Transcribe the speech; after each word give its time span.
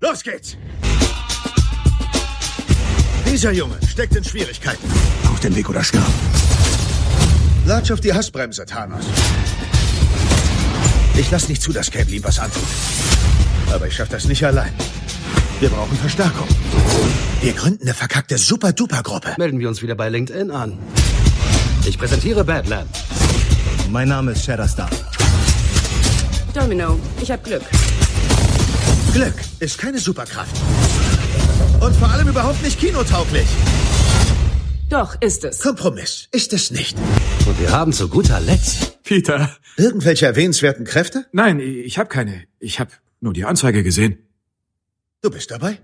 Los 0.00 0.22
geht's! 0.22 0.56
Dieser 3.26 3.52
Junge 3.52 3.76
steckt 3.86 4.16
in 4.16 4.24
Schwierigkeiten. 4.24 4.90
Auf 5.30 5.40
den 5.40 5.54
Weg 5.54 5.68
oder 5.68 5.84
stirb. 5.84 6.02
Latsch 7.66 7.90
auf 7.90 8.00
die 8.00 8.12
Hassbremse, 8.12 8.64
Thanos. 8.64 9.04
Ich 11.16 11.30
lass 11.30 11.50
nicht 11.50 11.60
zu, 11.60 11.72
dass 11.72 11.90
Cable 11.90 12.14
ihm 12.14 12.24
was 12.24 12.38
antut. 12.38 12.62
Aber 13.72 13.86
ich 13.86 13.94
schaff 13.94 14.08
das 14.08 14.24
nicht 14.24 14.42
allein. 14.44 14.72
Wir 15.60 15.68
brauchen 15.68 15.96
Verstärkung. 15.98 16.48
Wir 17.42 17.52
gründen 17.52 17.82
eine 17.82 17.92
verkackte 17.92 18.38
Super-Duper-Gruppe. 18.38 19.34
Melden 19.36 19.60
wir 19.60 19.68
uns 19.68 19.82
wieder 19.82 19.94
bei 19.94 20.08
LinkedIn 20.08 20.50
an. 20.50 20.78
Ich 21.86 21.98
präsentiere 21.98 22.42
Badland. 22.42 22.88
Mein 23.90 24.08
Name 24.08 24.32
ist 24.32 24.44
Shatterstar. 24.46 24.88
Domino, 26.54 26.98
ich 27.20 27.30
hab 27.30 27.44
Glück. 27.44 27.62
Glück 29.12 29.34
ist 29.58 29.76
keine 29.76 29.98
Superkraft. 29.98 30.56
Und 31.80 31.96
vor 31.96 32.10
allem 32.10 32.28
überhaupt 32.28 32.62
nicht 32.62 32.78
kinotauglich. 32.78 33.46
Doch, 34.88 35.20
ist 35.20 35.44
es. 35.44 35.60
Kompromiss 35.60 36.28
ist 36.30 36.52
es 36.52 36.70
nicht. 36.70 36.96
Und 37.46 37.58
wir 37.60 37.72
haben 37.72 37.92
zu 37.92 38.08
guter 38.08 38.40
Letzt 38.40 39.02
Peter. 39.02 39.56
Irgendwelche 39.76 40.26
erwähnenswerten 40.26 40.84
Kräfte? 40.84 41.26
Nein, 41.32 41.58
ich 41.58 41.98
habe 41.98 42.08
keine. 42.08 42.44
Ich 42.60 42.78
habe 42.78 42.92
nur 43.20 43.32
die 43.32 43.44
Anzeige 43.44 43.82
gesehen. 43.82 44.18
Du 45.22 45.30
bist 45.30 45.50
dabei? 45.50 45.78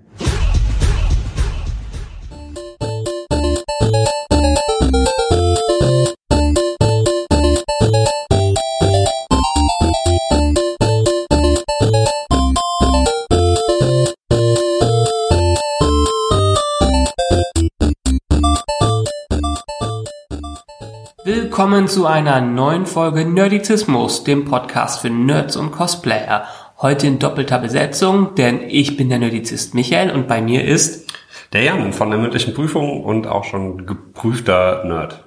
Willkommen 21.67 21.89
zu 21.89 22.06
einer 22.06 22.41
neuen 22.41 22.86
Folge 22.86 23.25
Nerdizismus, 23.25 24.22
dem 24.22 24.45
Podcast 24.45 25.00
für 25.00 25.11
Nerds 25.11 25.56
und 25.56 25.73
Cosplayer. 25.73 26.47
Heute 26.81 27.08
in 27.08 27.19
doppelter 27.19 27.58
Besetzung, 27.58 28.36
denn 28.36 28.61
ich 28.69 28.97
bin 28.97 29.08
der 29.08 29.19
Nerdizist 29.19 29.75
Michael 29.75 30.12
und 30.12 30.28
bei 30.28 30.41
mir 30.41 30.64
ist 30.64 31.12
Der 31.53 31.64
Jan 31.64 31.92
von 31.92 32.11
der 32.11 32.20
mündlichen 32.20 32.55
Prüfung 32.55 33.03
und 33.03 33.27
auch 33.27 33.42
schon 33.42 33.84
geprüfter 33.84 34.84
Nerd. 34.84 35.25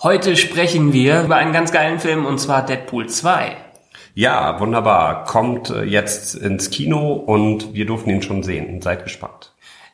Heute 0.00 0.36
sprechen 0.36 0.92
wir 0.92 1.24
über 1.24 1.34
einen 1.34 1.52
ganz 1.52 1.72
geilen 1.72 1.98
Film 1.98 2.24
und 2.24 2.38
zwar 2.38 2.64
Deadpool 2.64 3.08
2. 3.08 3.56
Ja, 4.14 4.60
wunderbar. 4.60 5.24
Kommt 5.24 5.70
äh, 5.70 5.82
jetzt 5.82 6.36
ins 6.36 6.70
Kino 6.70 7.14
und 7.14 7.74
wir 7.74 7.86
durften 7.86 8.10
ihn 8.10 8.22
schon 8.22 8.44
sehen. 8.44 8.80
Seid 8.80 9.02
gespannt. 9.02 9.52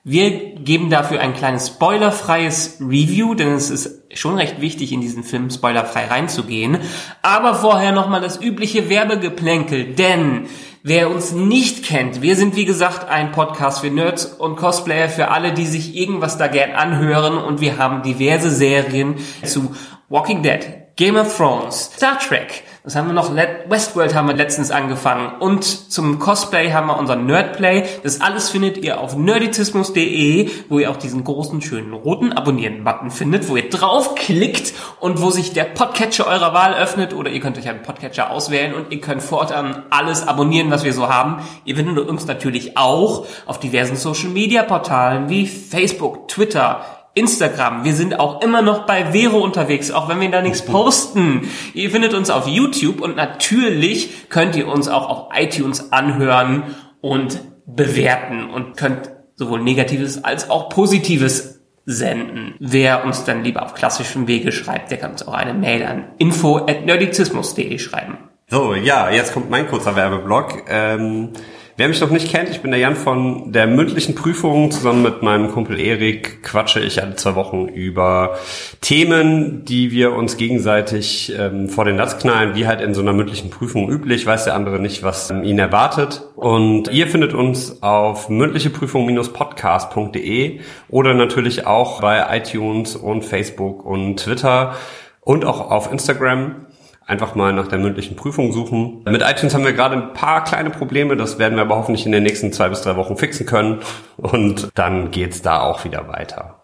Wir 0.08 0.54
geben 0.54 0.88
dafür 0.88 1.18
ein 1.18 1.34
kleines 1.34 1.66
spoilerfreies 1.66 2.76
Review, 2.78 3.34
denn 3.34 3.54
es 3.54 3.70
ist 3.70 4.04
schon 4.14 4.36
recht 4.36 4.60
wichtig, 4.60 4.92
in 4.92 5.00
diesen 5.00 5.24
Film 5.24 5.50
spoilerfrei 5.50 6.04
reinzugehen. 6.04 6.78
Aber 7.22 7.56
vorher 7.56 7.90
nochmal 7.90 8.20
das 8.20 8.40
übliche 8.40 8.88
Werbegeplänkel, 8.88 9.94
denn 9.96 10.46
wer 10.84 11.10
uns 11.10 11.32
nicht 11.32 11.84
kennt, 11.84 12.22
wir 12.22 12.36
sind 12.36 12.54
wie 12.54 12.66
gesagt 12.66 13.08
ein 13.08 13.32
Podcast 13.32 13.80
für 13.80 13.90
Nerds 13.90 14.26
und 14.26 14.54
Cosplayer, 14.54 15.08
für 15.08 15.32
alle, 15.32 15.52
die 15.52 15.66
sich 15.66 15.96
irgendwas 15.96 16.38
da 16.38 16.46
gern 16.46 16.70
anhören 16.76 17.36
und 17.36 17.60
wir 17.60 17.76
haben 17.76 18.04
diverse 18.04 18.52
Serien 18.52 19.16
zu 19.42 19.74
Walking 20.08 20.41
Dead, 20.41 20.60
Game 20.94 21.16
of 21.16 21.36
Thrones, 21.36 21.91
Star 21.96 22.16
Trek, 22.20 22.62
das 22.86 22.94
haben 22.94 23.08
wir 23.08 23.14
noch, 23.14 23.34
Westworld 23.34 24.14
haben 24.14 24.28
wir 24.28 24.36
letztens 24.36 24.70
angefangen 24.70 25.40
und 25.40 25.64
zum 25.64 26.20
Cosplay 26.20 26.70
haben 26.70 26.86
wir 26.86 26.96
unser 26.96 27.16
Nerdplay. 27.16 27.82
Das 28.04 28.20
alles 28.20 28.48
findet 28.48 28.78
ihr 28.78 29.00
auf 29.00 29.16
nerdizismus.de, 29.16 30.48
wo 30.68 30.78
ihr 30.78 30.88
auch 30.88 30.96
diesen 30.96 31.24
großen, 31.24 31.60
schönen 31.62 31.92
roten 31.92 32.32
Abonnieren-Button 32.32 33.10
findet, 33.10 33.48
wo 33.48 33.56
ihr 33.56 33.68
draufklickt 33.68 34.72
und 35.00 35.20
wo 35.20 35.30
sich 35.30 35.52
der 35.52 35.64
Podcatcher 35.64 36.28
eurer 36.28 36.54
Wahl 36.54 36.75
öffnet 36.75 37.12
oder 37.12 37.28
ihr 37.28 37.41
könnt 37.41 37.58
euch 37.58 37.69
einen 37.69 37.82
Podcatcher 37.82 38.30
auswählen 38.30 38.72
und 38.72 38.92
ihr 38.92 39.00
könnt 39.00 39.20
fortan 39.20 39.82
alles 39.91 40.28
abonnieren, 40.28 40.70
was 40.70 40.84
wir 40.84 40.92
so 40.92 41.08
haben. 41.08 41.42
Ihr 41.64 41.75
findet 41.75 41.98
uns 42.08 42.28
natürlich 42.28 42.78
auch 42.78 43.26
auf 43.46 43.58
diversen 43.58 43.96
Social-Media-Portalen 43.96 45.28
wie 45.28 45.48
Facebook, 45.48 46.28
Twitter, 46.28 46.84
Instagram. 47.16 47.84
Wir 47.84 47.94
sind 47.94 48.21
auch 48.21 48.43
immer 48.43 48.60
noch 48.60 48.84
bei 48.84 49.12
Vero 49.12 49.38
unterwegs, 49.38 49.91
auch 49.91 50.09
wenn 50.09 50.21
wir 50.21 50.31
da 50.31 50.43
nichts 50.43 50.62
posten. 50.62 51.49
Ihr 51.72 51.91
findet 51.91 52.12
uns 52.12 52.28
auf 52.28 52.47
YouTube 52.47 53.00
und 53.00 53.16
natürlich 53.16 54.28
könnt 54.28 54.54
ihr 54.54 54.69
uns 54.69 54.87
auch 54.87 55.09
auf 55.09 55.28
iTunes 55.34 55.93
anhören 55.93 56.62
und 57.00 57.41
bewerten 57.66 58.50
und 58.50 58.76
könnt 58.76 59.10
sowohl 59.34 59.62
Negatives 59.62 60.25
als 60.25 60.50
auch 60.50 60.69
Positives 60.69 61.62
senden. 61.87 62.55
Wer 62.59 63.05
uns 63.06 63.25
dann 63.25 63.44
lieber 63.44 63.65
auf 63.65 63.75
klassischem 63.75 64.28
Wege 64.28 64.53
schreibt, 64.53 64.91
der 64.91 64.99
kann 64.99 65.12
uns 65.12 65.26
auch 65.26 65.34
eine 65.34 65.55
Mail 65.55 65.84
an 65.84 66.05
info@nerdizismus.de 66.19 67.78
schreiben. 67.78 68.19
So, 68.49 68.75
ja, 68.75 69.10
jetzt 69.10 69.32
kommt 69.32 69.50
mein 69.50 69.69
kurzer 69.69 69.97
Werbeblock. 69.97 70.65
Ähm, 70.69 71.31
wer 71.76 71.88
mich 71.88 72.00
noch 72.00 72.10
nicht 72.10 72.31
kennt, 72.31 72.48
ich 72.48 72.60
bin 72.60 72.70
der 72.70 72.78
Jan 72.81 72.97
von 72.97 73.53
der 73.53 73.66
mündlichen 73.66 74.14
Prüfung. 74.14 74.70
Zusammen 74.70 75.03
mit 75.03 75.22
meinem 75.22 75.50
Kumpel 75.50 75.78
Erik 75.81 76.42
quatsche 76.42 76.81
ich 76.81 77.03
alle 77.03 77.16
zwei 77.16 77.34
Wochen 77.34 77.69
über 77.69 78.38
Themen, 78.81 79.64
die 79.64 79.91
wir 79.91 80.12
uns 80.12 80.37
gegenseitig 80.37 81.34
ähm, 81.38 81.69
vor 81.69 81.84
den 81.84 81.97
Latz 81.97 82.19
knallen, 82.19 82.54
wie 82.54 82.66
halt 82.66 82.81
in 82.81 82.94
so 82.94 83.03
einer 83.03 83.12
mündlichen 83.12 83.50
Prüfung 83.50 83.91
üblich. 83.91 84.26
Weiß 84.26 84.44
der 84.44 84.54
andere 84.54 84.78
nicht, 84.78 85.03
was 85.03 85.31
ähm, 85.31 85.42
ihn 85.44 85.59
erwartet. 85.59 86.22
Und 86.34 86.92
ihr 86.92 87.09
findet 87.09 87.34
uns 87.34 87.82
auf 87.82 88.28
mündlicheprüfung-podcast.de 88.28 90.60
oder 90.88 91.14
natürlich 91.14 91.66
auch 91.66 92.00
bei 92.00 92.25
iTunes 92.37 92.94
und 92.97 93.25
Facebook 93.25 93.84
und 93.84 94.20
Twitter 94.20 94.76
und 95.20 95.44
auch 95.44 95.72
auf 95.72 95.91
Instagram 95.91 96.66
einfach 97.06 97.34
mal 97.34 97.53
nach 97.53 97.69
der 97.69 97.78
mündlichen 97.78 98.17
Prüfung 98.17 98.53
suchen. 98.53 99.03
Mit 99.05 99.22
iTunes 99.22 99.55
haben 99.55 99.65
wir 99.65 99.72
gerade 99.72 99.97
ein 99.97 100.12
paar 100.12 100.44
kleine 100.44 100.71
Probleme, 100.71 101.17
das 101.17 101.39
werden 101.39 101.55
wir 101.55 101.62
aber 101.62 101.77
hoffentlich 101.77 102.05
in 102.05 102.12
den 102.12 102.25
nächsten 102.25 102.53
zwei 102.53 102.69
bis 102.69 102.83
drei 102.83 102.97
Wochen 102.97 103.17
fixen 103.17 103.47
können 103.47 103.81
und 104.17 104.69
dann 104.75 105.11
geht's 105.11 105.43
da 105.43 105.61
auch 105.61 105.84
wieder 105.84 106.09
weiter. 106.09 106.62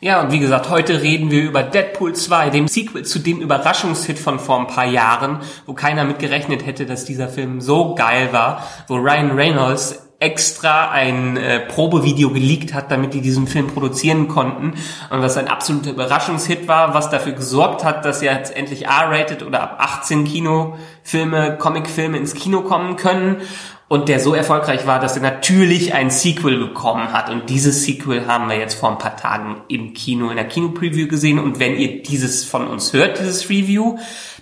Ja, 0.00 0.20
und 0.20 0.32
wie 0.32 0.40
gesagt, 0.40 0.68
heute 0.68 1.00
reden 1.00 1.30
wir 1.30 1.44
über 1.44 1.62
Deadpool 1.62 2.12
2, 2.12 2.50
dem 2.50 2.66
Sequel 2.66 3.04
zu 3.04 3.20
dem 3.20 3.40
Überraschungshit 3.40 4.18
von 4.18 4.40
vor 4.40 4.58
ein 4.58 4.66
paar 4.66 4.86
Jahren, 4.86 5.38
wo 5.64 5.74
keiner 5.74 6.02
mit 6.02 6.18
gerechnet 6.18 6.66
hätte, 6.66 6.86
dass 6.86 7.04
dieser 7.04 7.28
Film 7.28 7.60
so 7.60 7.94
geil 7.94 8.32
war, 8.32 8.66
wo 8.88 8.96
Ryan 8.96 9.30
Reynolds 9.30 10.11
extra 10.22 10.90
ein 10.90 11.36
äh, 11.36 11.60
Probevideo 11.60 12.30
geleakt 12.30 12.72
hat, 12.72 12.90
damit 12.92 13.12
die 13.12 13.20
diesen 13.20 13.48
Film 13.48 13.66
produzieren 13.66 14.28
konnten 14.28 14.74
und 15.10 15.20
was 15.20 15.36
ein 15.36 15.48
absoluter 15.48 15.90
Überraschungshit 15.90 16.68
war, 16.68 16.94
was 16.94 17.10
dafür 17.10 17.32
gesorgt 17.32 17.84
hat, 17.84 18.04
dass 18.04 18.22
jetzt 18.22 18.56
endlich 18.56 18.86
R-rated 18.86 19.42
oder 19.42 19.62
ab 19.62 19.76
18 19.78 20.24
Kinofilme, 20.24 21.58
Comicfilme 21.58 22.16
ins 22.16 22.34
Kino 22.34 22.60
kommen 22.60 22.96
können 22.96 23.42
und 23.88 24.08
der 24.08 24.20
so 24.20 24.32
erfolgreich 24.32 24.86
war, 24.86 25.00
dass 25.00 25.16
er 25.16 25.22
natürlich 25.22 25.92
ein 25.92 26.08
Sequel 26.08 26.56
bekommen 26.56 27.12
hat. 27.12 27.28
Und 27.28 27.50
dieses 27.50 27.84
Sequel 27.84 28.26
haben 28.26 28.48
wir 28.48 28.56
jetzt 28.56 28.72
vor 28.72 28.90
ein 28.90 28.96
paar 28.96 29.18
Tagen 29.18 29.64
im 29.68 29.92
Kino, 29.92 30.30
in 30.30 30.36
der 30.36 30.48
Kino-Preview 30.48 31.08
gesehen. 31.08 31.38
Und 31.38 31.60
wenn 31.60 31.76
ihr 31.76 32.02
dieses 32.02 32.42
von 32.42 32.68
uns 32.68 32.94
hört, 32.94 33.18
dieses 33.18 33.50
Review, 33.50 33.98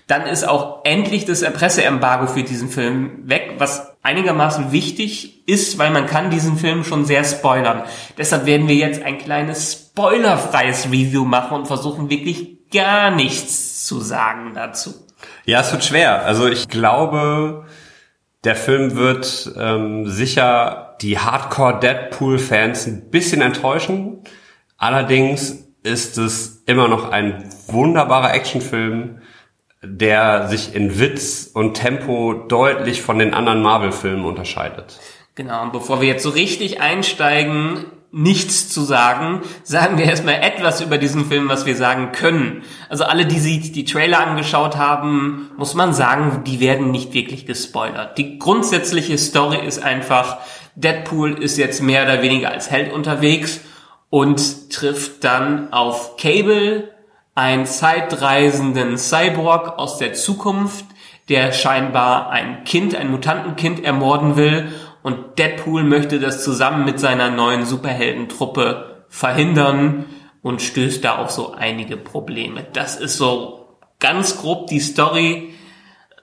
dann 0.06 0.22
ist 0.22 0.46
auch 0.46 0.84
endlich 0.84 1.24
das 1.24 1.42
Presseembargo 1.42 2.28
für 2.28 2.44
diesen 2.44 2.68
Film 2.68 3.28
weg, 3.28 3.54
was 3.58 3.89
einigermaßen 4.02 4.72
wichtig 4.72 5.46
ist, 5.46 5.78
weil 5.78 5.90
man 5.90 6.06
kann 6.06 6.30
diesen 6.30 6.56
Film 6.56 6.84
schon 6.84 7.04
sehr 7.04 7.24
spoilern. 7.24 7.82
Deshalb 8.16 8.46
werden 8.46 8.68
wir 8.68 8.76
jetzt 8.76 9.02
ein 9.02 9.18
kleines 9.18 9.72
spoilerfreies 9.72 10.86
Review 10.86 11.24
machen 11.24 11.58
und 11.58 11.66
versuchen 11.66 12.08
wirklich 12.08 12.70
gar 12.70 13.10
nichts 13.10 13.86
zu 13.86 14.00
sagen 14.00 14.52
dazu. 14.54 14.94
Ja, 15.44 15.60
es 15.60 15.72
wird 15.72 15.84
schwer. 15.84 16.24
Also 16.24 16.48
ich 16.48 16.68
glaube, 16.68 17.66
der 18.44 18.56
Film 18.56 18.96
wird 18.96 19.52
ähm, 19.56 20.08
sicher 20.08 20.96
die 21.02 21.18
Hardcore-Deadpool-Fans 21.18 22.86
ein 22.86 23.10
bisschen 23.10 23.42
enttäuschen. 23.42 24.22
Allerdings 24.78 25.66
ist 25.82 26.18
es 26.18 26.62
immer 26.66 26.88
noch 26.88 27.10
ein 27.10 27.50
wunderbarer 27.66 28.32
Actionfilm, 28.34 29.20
der 29.82 30.48
sich 30.48 30.74
in 30.74 30.98
Witz 30.98 31.50
und 31.52 31.74
Tempo 31.74 32.34
deutlich 32.34 33.02
von 33.02 33.18
den 33.18 33.32
anderen 33.32 33.62
Marvel-Filmen 33.62 34.24
unterscheidet. 34.24 34.98
Genau, 35.34 35.62
und 35.62 35.72
bevor 35.72 36.00
wir 36.00 36.08
jetzt 36.08 36.22
so 36.22 36.30
richtig 36.30 36.80
einsteigen, 36.80 37.86
nichts 38.12 38.68
zu 38.68 38.82
sagen, 38.82 39.40
sagen 39.62 39.96
wir 39.96 40.04
erstmal 40.04 40.34
etwas 40.34 40.80
über 40.80 40.98
diesen 40.98 41.26
Film, 41.26 41.48
was 41.48 41.64
wir 41.64 41.76
sagen 41.76 42.12
können. 42.12 42.62
Also 42.88 43.04
alle, 43.04 43.24
die 43.24 43.38
sich 43.38 43.72
die 43.72 43.84
Trailer 43.84 44.26
angeschaut 44.26 44.76
haben, 44.76 45.50
muss 45.56 45.74
man 45.74 45.94
sagen, 45.94 46.42
die 46.44 46.60
werden 46.60 46.90
nicht 46.90 47.14
wirklich 47.14 47.46
gespoilert. 47.46 48.18
Die 48.18 48.38
grundsätzliche 48.38 49.16
Story 49.16 49.64
ist 49.64 49.82
einfach, 49.82 50.38
Deadpool 50.74 51.42
ist 51.42 51.56
jetzt 51.56 51.82
mehr 51.82 52.02
oder 52.02 52.22
weniger 52.22 52.50
als 52.50 52.70
Held 52.70 52.92
unterwegs 52.92 53.60
und 54.08 54.70
trifft 54.70 55.22
dann 55.22 55.72
auf 55.72 56.16
Cable, 56.16 56.90
einen 57.40 57.64
zeitreisenden 57.64 58.98
Cyborg 58.98 59.78
aus 59.78 59.96
der 59.96 60.12
Zukunft, 60.12 60.84
der 61.30 61.52
scheinbar 61.52 62.28
ein 62.28 62.64
Kind, 62.64 62.94
ein 62.94 63.10
Mutantenkind 63.10 63.82
ermorden 63.82 64.36
will 64.36 64.68
und 65.02 65.38
Deadpool 65.38 65.82
möchte 65.82 66.20
das 66.20 66.44
zusammen 66.44 66.84
mit 66.84 67.00
seiner 67.00 67.30
neuen 67.30 67.64
Superheldentruppe 67.64 69.06
verhindern 69.08 70.04
und 70.42 70.60
stößt 70.60 71.02
da 71.02 71.16
auf 71.16 71.30
so 71.30 71.54
einige 71.54 71.96
Probleme. 71.96 72.66
Das 72.74 72.96
ist 72.96 73.16
so 73.16 73.78
ganz 74.00 74.36
grob 74.36 74.66
die 74.66 74.80
Story, 74.80 75.54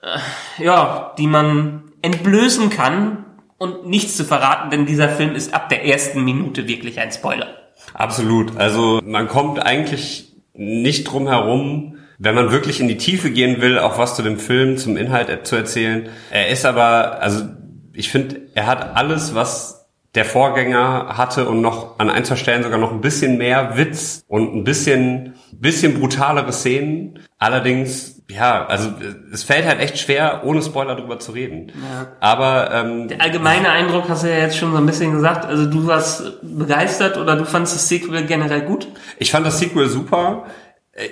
äh, 0.02 0.62
ja, 0.62 1.14
die 1.18 1.26
man 1.26 1.90
entblößen 2.00 2.70
kann 2.70 3.24
und 3.58 3.88
nichts 3.88 4.16
zu 4.16 4.24
verraten, 4.24 4.70
denn 4.70 4.86
dieser 4.86 5.08
Film 5.08 5.34
ist 5.34 5.52
ab 5.52 5.68
der 5.68 5.84
ersten 5.84 6.22
Minute 6.22 6.68
wirklich 6.68 7.00
ein 7.00 7.10
Spoiler. 7.10 7.48
Absolut. 7.92 8.56
Also 8.56 9.00
man 9.04 9.26
kommt 9.26 9.58
eigentlich 9.58 10.27
nicht 10.58 11.04
drum 11.04 11.28
herum, 11.28 11.96
wenn 12.18 12.34
man 12.34 12.50
wirklich 12.50 12.80
in 12.80 12.88
die 12.88 12.96
Tiefe 12.96 13.30
gehen 13.30 13.60
will, 13.62 13.78
auch 13.78 13.96
was 13.96 14.16
zu 14.16 14.22
dem 14.22 14.38
Film, 14.38 14.76
zum 14.76 14.96
Inhalt 14.96 15.46
zu 15.46 15.56
erzählen. 15.56 16.08
Er 16.30 16.48
ist 16.48 16.66
aber, 16.66 17.22
also 17.22 17.44
ich 17.92 18.10
finde, 18.10 18.42
er 18.54 18.66
hat 18.66 18.96
alles, 18.96 19.34
was 19.34 19.88
der 20.14 20.24
Vorgänger 20.24 21.16
hatte 21.16 21.48
und 21.48 21.60
noch 21.60 21.98
an 22.00 22.10
ein, 22.10 22.24
zwei 22.24 22.34
Stellen 22.34 22.64
sogar 22.64 22.78
noch 22.78 22.90
ein 22.90 23.00
bisschen 23.00 23.38
mehr 23.38 23.76
Witz 23.76 24.24
und 24.26 24.54
ein 24.54 24.64
bisschen, 24.64 25.34
bisschen 25.52 25.94
brutalere 25.98 26.52
Szenen. 26.52 27.20
Allerdings, 27.38 28.17
ja, 28.30 28.66
also 28.66 28.90
es 29.32 29.42
fällt 29.42 29.66
halt 29.66 29.80
echt 29.80 29.98
schwer, 29.98 30.42
ohne 30.44 30.60
Spoiler 30.60 30.96
drüber 30.96 31.18
zu 31.18 31.32
reden. 31.32 31.72
Ja. 31.74 32.08
Aber 32.20 32.70
ähm, 32.74 33.08
der 33.08 33.22
allgemeine 33.22 33.70
Eindruck 33.70 34.08
hast 34.08 34.22
du 34.22 34.28
ja 34.28 34.38
jetzt 34.38 34.58
schon 34.58 34.72
so 34.72 34.78
ein 34.78 34.86
bisschen 34.86 35.12
gesagt. 35.12 35.46
Also 35.46 35.64
du 35.64 35.86
warst 35.86 36.38
begeistert 36.42 37.16
oder 37.16 37.36
du 37.36 37.46
fandest 37.46 37.76
das 37.76 37.88
Sequel 37.88 38.26
generell 38.26 38.62
gut? 38.62 38.88
Ich 39.18 39.30
fand 39.30 39.46
das 39.46 39.58
Sequel 39.58 39.88
super. 39.88 40.44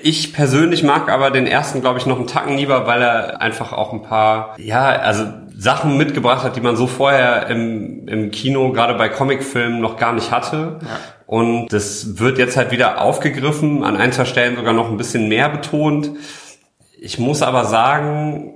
Ich 0.02 0.32
persönlich 0.34 0.82
mag 0.82 1.08
aber 1.08 1.30
den 1.30 1.46
ersten, 1.46 1.80
glaube 1.80 1.98
ich, 1.98 2.06
noch 2.06 2.18
einen 2.18 2.26
Tacken 2.26 2.58
lieber, 2.58 2.86
weil 2.86 3.00
er 3.00 3.40
einfach 3.40 3.72
auch 3.72 3.92
ein 3.92 4.02
paar, 4.02 4.56
ja, 4.58 4.84
also 4.84 5.24
Sachen 5.56 5.96
mitgebracht 5.96 6.42
hat, 6.42 6.56
die 6.56 6.60
man 6.60 6.76
so 6.76 6.86
vorher 6.86 7.46
im, 7.46 8.08
im 8.08 8.30
Kino, 8.30 8.72
gerade 8.72 8.94
bei 8.94 9.08
Comicfilmen, 9.08 9.80
noch 9.80 9.96
gar 9.96 10.12
nicht 10.12 10.32
hatte. 10.32 10.80
Ja. 10.82 10.88
Und 11.26 11.68
das 11.72 12.18
wird 12.18 12.36
jetzt 12.36 12.56
halt 12.56 12.72
wieder 12.72 13.00
aufgegriffen, 13.00 13.84
an 13.84 13.96
ein, 13.96 14.12
zwei 14.12 14.26
Stellen 14.26 14.56
sogar 14.56 14.74
noch 14.74 14.90
ein 14.90 14.96
bisschen 14.96 15.28
mehr 15.28 15.48
betont. 15.48 16.10
Ich 16.98 17.18
muss 17.18 17.42
aber 17.42 17.64
sagen, 17.64 18.54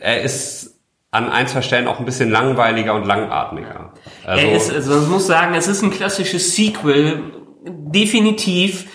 er 0.00 0.22
ist 0.22 0.80
an 1.10 1.30
ein, 1.30 1.46
zwei 1.46 1.62
Stellen 1.62 1.88
auch 1.88 1.98
ein 1.98 2.04
bisschen 2.04 2.30
langweiliger 2.30 2.94
und 2.94 3.06
langatmiger. 3.06 3.92
Also, 4.24 4.46
er 4.46 4.52
ist, 4.52 4.72
also 4.72 4.94
man 4.94 5.10
muss 5.10 5.26
sagen, 5.26 5.54
es 5.54 5.68
ist 5.68 5.82
ein 5.82 5.90
klassisches 5.90 6.54
Sequel, 6.54 7.22
definitiv 7.64 8.86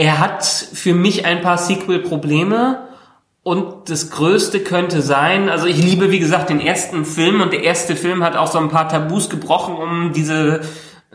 er 0.00 0.18
hat 0.18 0.44
für 0.44 0.94
mich 0.94 1.26
ein 1.26 1.42
paar 1.42 1.58
Sequel-Probleme. 1.58 2.88
Und 3.42 3.90
das 3.90 4.10
Größte 4.10 4.60
könnte 4.60 5.02
sein, 5.02 5.48
also 5.50 5.66
ich 5.66 5.76
liebe 5.76 6.10
wie 6.10 6.18
gesagt 6.18 6.48
den 6.48 6.60
ersten 6.60 7.04
Film 7.04 7.40
und 7.42 7.52
der 7.52 7.64
erste 7.64 7.96
Film 7.96 8.22
hat 8.22 8.36
auch 8.36 8.46
so 8.46 8.58
ein 8.58 8.68
paar 8.68 8.88
Tabus 8.88 9.28
gebrochen, 9.28 9.76
um 9.76 10.12
diese 10.14 10.60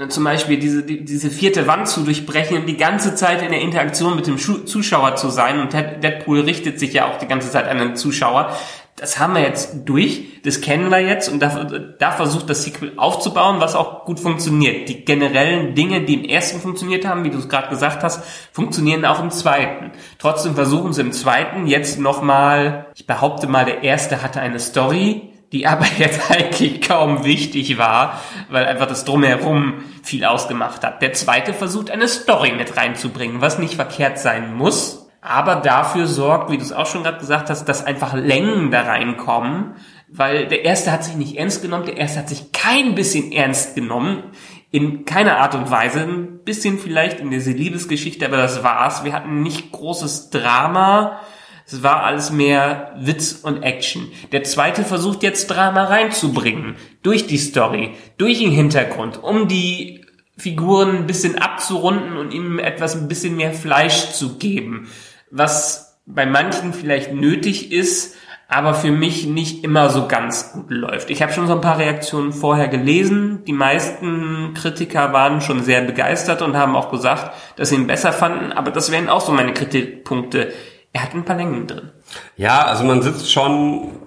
zum 0.10 0.24
Beispiel 0.24 0.60
diese, 0.60 0.84
die, 0.84 1.06
diese 1.06 1.30
vierte 1.30 1.68
Wand 1.68 1.88
zu 1.88 2.02
durchbrechen 2.02 2.58
und 2.58 2.66
die 2.66 2.78
ganze 2.78 3.16
Zeit 3.16 3.42
in 3.42 3.52
der 3.52 3.62
Interaktion 3.62 4.16
mit 4.16 4.28
dem 4.28 4.38
Zuschauer 4.38 5.16
zu 5.16 5.30
sein. 5.30 5.60
Und 5.60 5.74
Deadpool 5.74 6.42
richtet 6.42 6.80
sich 6.80 6.94
ja 6.94 7.10
auch 7.10 7.18
die 7.18 7.28
ganze 7.28 7.50
Zeit 7.50 7.68
an 7.68 7.78
den 7.78 7.96
Zuschauer 7.96 8.56
das 8.98 9.20
haben 9.20 9.34
wir 9.34 9.42
jetzt 9.42 9.76
durch, 9.84 10.42
das 10.44 10.62
kennen 10.62 10.90
wir 10.90 11.00
jetzt 11.00 11.28
und 11.28 11.42
da, 11.42 11.66
da 12.00 12.12
versucht 12.12 12.50
das 12.50 12.64
Sequel 12.64 12.94
aufzubauen, 12.96 13.60
was 13.60 13.76
auch 13.76 14.06
gut 14.06 14.22
funktioniert. 14.22 14.88
Die 14.88 15.04
generellen 15.04 15.76
Dinge, 15.76 16.02
die 16.02 16.14
im 16.14 16.24
ersten 16.24 16.62
funktioniert 16.62 17.06
haben, 17.06 17.26
wie 17.26 17.30
du 17.30 17.38
es 17.38 17.50
gerade 17.50 17.68
gesagt 17.68 18.04
hast, 18.04 18.24
funktionieren 18.54 19.04
auch 19.04 19.22
im 19.22 19.32
zweiten. 19.32 19.92
Trotzdem 20.18 20.56
versuchen 20.56 20.94
sie 20.94 21.02
im 21.02 21.12
zweiten 21.12 21.68
jetzt 21.68 22.00
nochmal, 22.00 22.86
ich 22.96 23.06
behaupte 23.06 23.48
mal, 23.48 23.66
der 23.66 23.84
erste 23.84 24.22
hatte 24.22 24.40
eine 24.40 24.60
Story, 24.60 25.34
die 25.56 25.68
aber 25.68 25.86
jetzt 25.98 26.30
eigentlich 26.30 26.82
kaum 26.82 27.24
wichtig 27.24 27.78
war, 27.78 28.22
weil 28.50 28.66
einfach 28.66 28.88
das 28.88 29.06
Drumherum 29.06 29.76
viel 30.04 30.26
ausgemacht 30.26 30.84
hat. 30.84 31.02
Der 31.02 31.14
zweite 31.14 31.54
versucht 31.54 31.90
eine 31.90 32.08
Story 32.08 32.52
mit 32.52 32.76
reinzubringen, 32.76 33.42
was 33.42 33.58
nicht 33.58 33.76
verkehrt 33.76 34.20
sein 34.20 34.54
muss, 34.54 35.08
aber 35.22 35.56
dafür 35.56 36.08
sorgt, 36.08 36.52
wie 36.52 36.58
du 36.58 36.64
es 36.64 36.74
auch 36.74 36.86
schon 36.86 37.04
gerade 37.04 37.20
gesagt 37.20 37.50
hast, 37.50 37.66
dass 37.66 37.86
einfach 37.86 38.14
Längen 38.14 38.70
da 38.70 38.82
reinkommen, 38.82 39.76
weil 40.08 40.48
der 40.48 40.66
erste 40.66 40.92
hat 40.92 41.04
sich 41.04 41.16
nicht 41.16 41.38
ernst 41.38 41.62
genommen, 41.62 41.86
der 41.86 41.98
erste 41.98 42.20
hat 42.20 42.30
sich 42.30 42.52
kein 42.52 42.94
bisschen 42.94 43.32
ernst 43.32 43.76
genommen, 43.76 44.24
in 44.72 45.06
keiner 45.06 45.38
Art 45.38 45.56
und 45.56 45.72
Weise, 45.72 46.02
ein 46.02 46.40
bisschen 46.44 46.80
vielleicht 46.80 47.22
in 47.22 47.32
dieser 47.32 47.54
Liebesgeschichte, 47.54 48.26
aber 48.26 48.38
das 48.38 48.62
war's. 48.62 49.06
Wir 49.06 49.14
hatten 49.14 49.42
nicht 49.42 49.72
großes 49.72 50.32
Drama, 50.32 51.20
es 51.66 51.82
war 51.84 52.04
alles 52.04 52.32
mehr 52.32 52.94
Witz 52.98 53.40
und 53.42 53.64
Action. 53.64 54.12
Der 54.32 54.44
zweite 54.44 54.84
versucht 54.84 55.24
jetzt 55.24 55.48
Drama 55.48 55.86
reinzubringen, 55.86 56.76
durch 57.02 57.28
die 57.28 57.38
Story, 57.38 57.96
durch 58.18 58.40
den 58.40 58.52
Hintergrund, 58.52 59.24
um 59.24 59.48
die 59.48 60.06
Figuren 60.38 60.98
ein 60.98 61.08
bisschen 61.08 61.38
abzurunden 61.38 62.18
und 62.18 62.34
ihm 62.34 62.60
etwas 62.60 62.96
ein 62.96 63.08
bisschen 63.08 63.38
mehr 63.38 63.54
Fleisch 63.54 64.12
zu 64.12 64.38
geben 64.38 64.88
was 65.36 66.00
bei 66.06 66.26
manchen 66.26 66.74
vielleicht 66.74 67.14
nötig 67.14 67.72
ist, 67.72 68.16
aber 68.48 68.76
für 68.76 68.92
mich 68.92 69.26
nicht 69.26 69.64
immer 69.64 69.90
so 69.90 70.08
ganz 70.08 70.54
gut 70.54 70.70
läuft. 70.70 71.10
Ich 71.10 71.22
habe 71.22 71.34
schon 71.34 71.48
so 71.48 71.54
ein 71.54 71.62
paar 71.62 71.80
Reaktionen 71.80 72.32
vorher 72.32 72.68
gelesen. 72.68 73.44
Die 73.46 73.54
meisten 73.54 74.54
Kritiker 74.54 75.14
waren 75.14 75.42
schon 75.42 75.64
sehr 75.64 75.82
begeistert 75.82 76.44
und 76.44 76.56
haben 76.56 76.76
auch 76.76 76.92
gesagt, 76.92 77.34
dass 77.56 77.70
sie 77.70 77.76
ihn 77.76 77.88
besser 77.88 78.14
fanden, 78.14 78.52
aber 78.52 78.70
das 78.72 78.92
wären 78.92 79.10
auch 79.10 79.22
so 79.22 79.32
meine 79.32 79.54
Kritikpunkte. 79.54 80.54
Er 80.96 81.04
hat 81.04 81.14
ein 81.14 81.26
paar 81.26 81.36
Längen 81.36 81.68
drin. 81.68 81.92
Ja, 82.38 82.64
also 82.64 82.86
man 82.86 83.02
sitzt 83.02 83.30
schon 83.30 83.98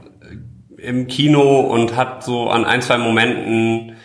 im 0.78 1.06
Kino 1.06 1.60
und 1.60 1.94
hat 1.96 2.24
so 2.24 2.48
an 2.48 2.64
ein, 2.64 2.80
zwei 2.80 2.96
Momenten, 2.96 3.96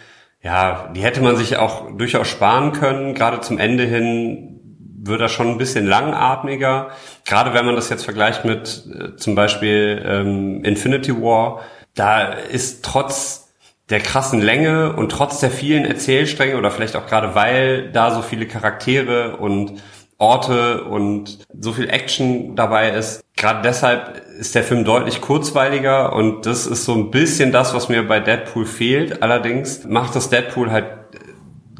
ja, 0.41 0.91
die 0.93 1.01
hätte 1.01 1.21
man 1.21 1.37
sich 1.37 1.55
auch 1.55 1.95
durchaus 1.97 2.27
sparen 2.27 2.73
können. 2.73 3.13
Gerade 3.13 3.39
zum 3.39 3.57
Ende 3.57 3.85
hin 3.85 4.59
wird 5.01 5.21
er 5.21 5.29
schon 5.29 5.47
ein 5.47 5.57
bisschen 5.57 5.87
langatmiger. 5.87 6.89
Gerade 7.23 7.53
wenn 7.53 7.65
man 7.65 7.75
das 7.75 7.87
jetzt 7.87 8.03
vergleicht 8.03 8.43
mit 8.43 8.83
äh, 8.93 9.15
zum 9.15 9.33
Beispiel 9.33 10.03
ähm, 10.05 10.65
Infinity 10.65 11.15
War, 11.21 11.61
da 11.95 12.33
ist 12.33 12.83
trotz 12.83 13.53
der 13.91 14.01
krassen 14.01 14.41
Länge 14.41 14.91
und 14.91 15.09
trotz 15.09 15.39
der 15.39 15.51
vielen 15.51 15.85
Erzählstränge 15.85 16.57
oder 16.57 16.69
vielleicht 16.69 16.97
auch 16.97 17.07
gerade 17.07 17.33
weil 17.33 17.93
da 17.93 18.11
so 18.11 18.21
viele 18.21 18.45
Charaktere 18.45 19.37
und 19.37 19.81
Orte 20.17 20.83
und 20.83 21.39
so 21.59 21.73
viel 21.73 21.89
Action 21.89 22.55
dabei 22.55 22.91
ist. 22.91 23.23
Gerade 23.35 23.61
deshalb 23.63 24.21
ist 24.39 24.55
der 24.55 24.63
Film 24.63 24.85
deutlich 24.85 25.21
kurzweiliger 25.21 26.13
und 26.13 26.45
das 26.45 26.65
ist 26.65 26.85
so 26.85 26.93
ein 26.93 27.11
bisschen 27.11 27.51
das, 27.51 27.73
was 27.73 27.89
mir 27.89 28.07
bei 28.07 28.19
Deadpool 28.19 28.65
fehlt. 28.65 29.21
Allerdings 29.21 29.83
macht 29.85 30.15
das 30.15 30.29
Deadpool 30.29 30.71
halt 30.71 30.85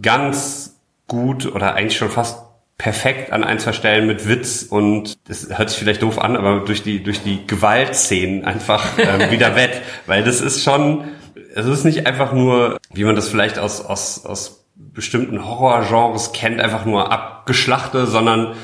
ganz 0.01 0.79
gut 1.07 1.45
oder 1.45 1.75
eigentlich 1.75 1.97
schon 1.97 2.09
fast 2.09 2.39
perfekt 2.77 3.31
an 3.31 3.43
ein, 3.43 3.59
zwei 3.59 3.71
Stellen 3.71 4.07
mit 4.07 4.27
Witz 4.27 4.63
und 4.63 5.17
das 5.27 5.57
hört 5.57 5.69
sich 5.69 5.79
vielleicht 5.79 6.01
doof 6.01 6.19
an, 6.19 6.35
aber 6.35 6.61
durch 6.61 6.83
die, 6.83 7.03
durch 7.03 7.21
die 7.21 7.45
Gewaltszenen 7.47 8.43
einfach 8.45 8.85
ähm, 8.97 9.31
wieder 9.31 9.55
wett. 9.55 9.81
Weil 10.05 10.23
das 10.23 10.41
ist 10.41 10.63
schon, 10.63 11.05
es 11.55 11.65
ist 11.65 11.85
nicht 11.85 12.07
einfach 12.07 12.33
nur, 12.33 12.77
wie 12.93 13.03
man 13.03 13.15
das 13.15 13.29
vielleicht 13.29 13.59
aus, 13.59 13.85
aus, 13.85 14.25
aus 14.25 14.62
bestimmten 14.75 15.45
Horrorgenres 15.45 16.31
kennt, 16.33 16.59
einfach 16.59 16.85
nur 16.85 17.11
abgeschlachte, 17.11 18.07
sondern 18.07 18.55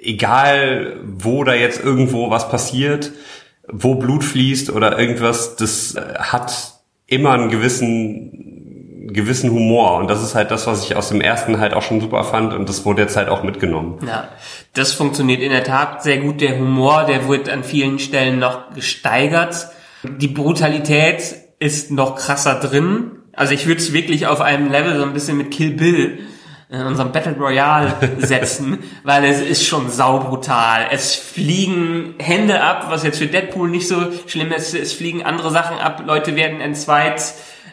egal 0.00 1.00
wo 1.04 1.44
da 1.44 1.54
jetzt 1.54 1.82
irgendwo 1.82 2.30
was 2.30 2.48
passiert, 2.50 3.12
wo 3.70 3.96
Blut 3.96 4.24
fließt 4.24 4.70
oder 4.70 4.98
irgendwas, 4.98 5.56
das 5.56 5.94
äh, 5.94 6.14
hat 6.18 6.74
immer 7.06 7.32
einen 7.32 7.50
gewissen 7.50 8.48
gewissen 9.10 9.50
Humor. 9.50 9.96
Und 9.96 10.08
das 10.08 10.22
ist 10.22 10.34
halt 10.34 10.50
das, 10.50 10.66
was 10.66 10.84
ich 10.84 10.96
aus 10.96 11.08
dem 11.08 11.20
ersten 11.20 11.58
halt 11.58 11.74
auch 11.74 11.82
schon 11.82 12.00
super 12.00 12.24
fand. 12.24 12.52
Und 12.52 12.68
das 12.68 12.84
wurde 12.84 13.02
jetzt 13.02 13.16
halt 13.16 13.28
auch 13.28 13.42
mitgenommen. 13.42 13.98
Ja, 14.06 14.28
das 14.74 14.92
funktioniert 14.92 15.40
in 15.40 15.50
der 15.50 15.64
Tat 15.64 16.02
sehr 16.02 16.18
gut. 16.18 16.40
Der 16.40 16.58
Humor, 16.58 17.04
der 17.04 17.28
wird 17.28 17.48
an 17.48 17.64
vielen 17.64 17.98
Stellen 17.98 18.38
noch 18.38 18.74
gesteigert. 18.74 19.68
Die 20.02 20.28
Brutalität 20.28 21.36
ist 21.58 21.90
noch 21.90 22.16
krasser 22.16 22.60
drin. 22.60 23.17
Also 23.38 23.54
ich 23.54 23.66
würde 23.66 23.80
es 23.80 23.92
wirklich 23.92 24.26
auf 24.26 24.40
einem 24.40 24.70
Level 24.70 24.96
so 24.96 25.04
ein 25.04 25.12
bisschen 25.12 25.36
mit 25.36 25.52
Kill 25.52 25.70
Bill 25.70 26.18
in 26.70 26.80
unserem 26.82 27.12
Battle 27.12 27.36
Royale 27.38 27.94
setzen, 28.18 28.78
weil 29.04 29.24
es 29.24 29.40
ist 29.40 29.64
schon 29.64 29.88
saubrutal. 29.88 30.86
Es 30.90 31.14
fliegen 31.14 32.14
Hände 32.18 32.60
ab, 32.60 32.86
was 32.90 33.04
jetzt 33.04 33.18
für 33.18 33.26
Deadpool 33.26 33.70
nicht 33.70 33.88
so 33.88 33.96
schlimm 34.26 34.52
ist. 34.52 34.74
Es 34.74 34.92
fliegen 34.92 35.22
andere 35.22 35.50
Sachen 35.50 35.78
ab, 35.78 36.02
Leute 36.04 36.36
werden 36.36 36.60
entzweit 36.60 37.22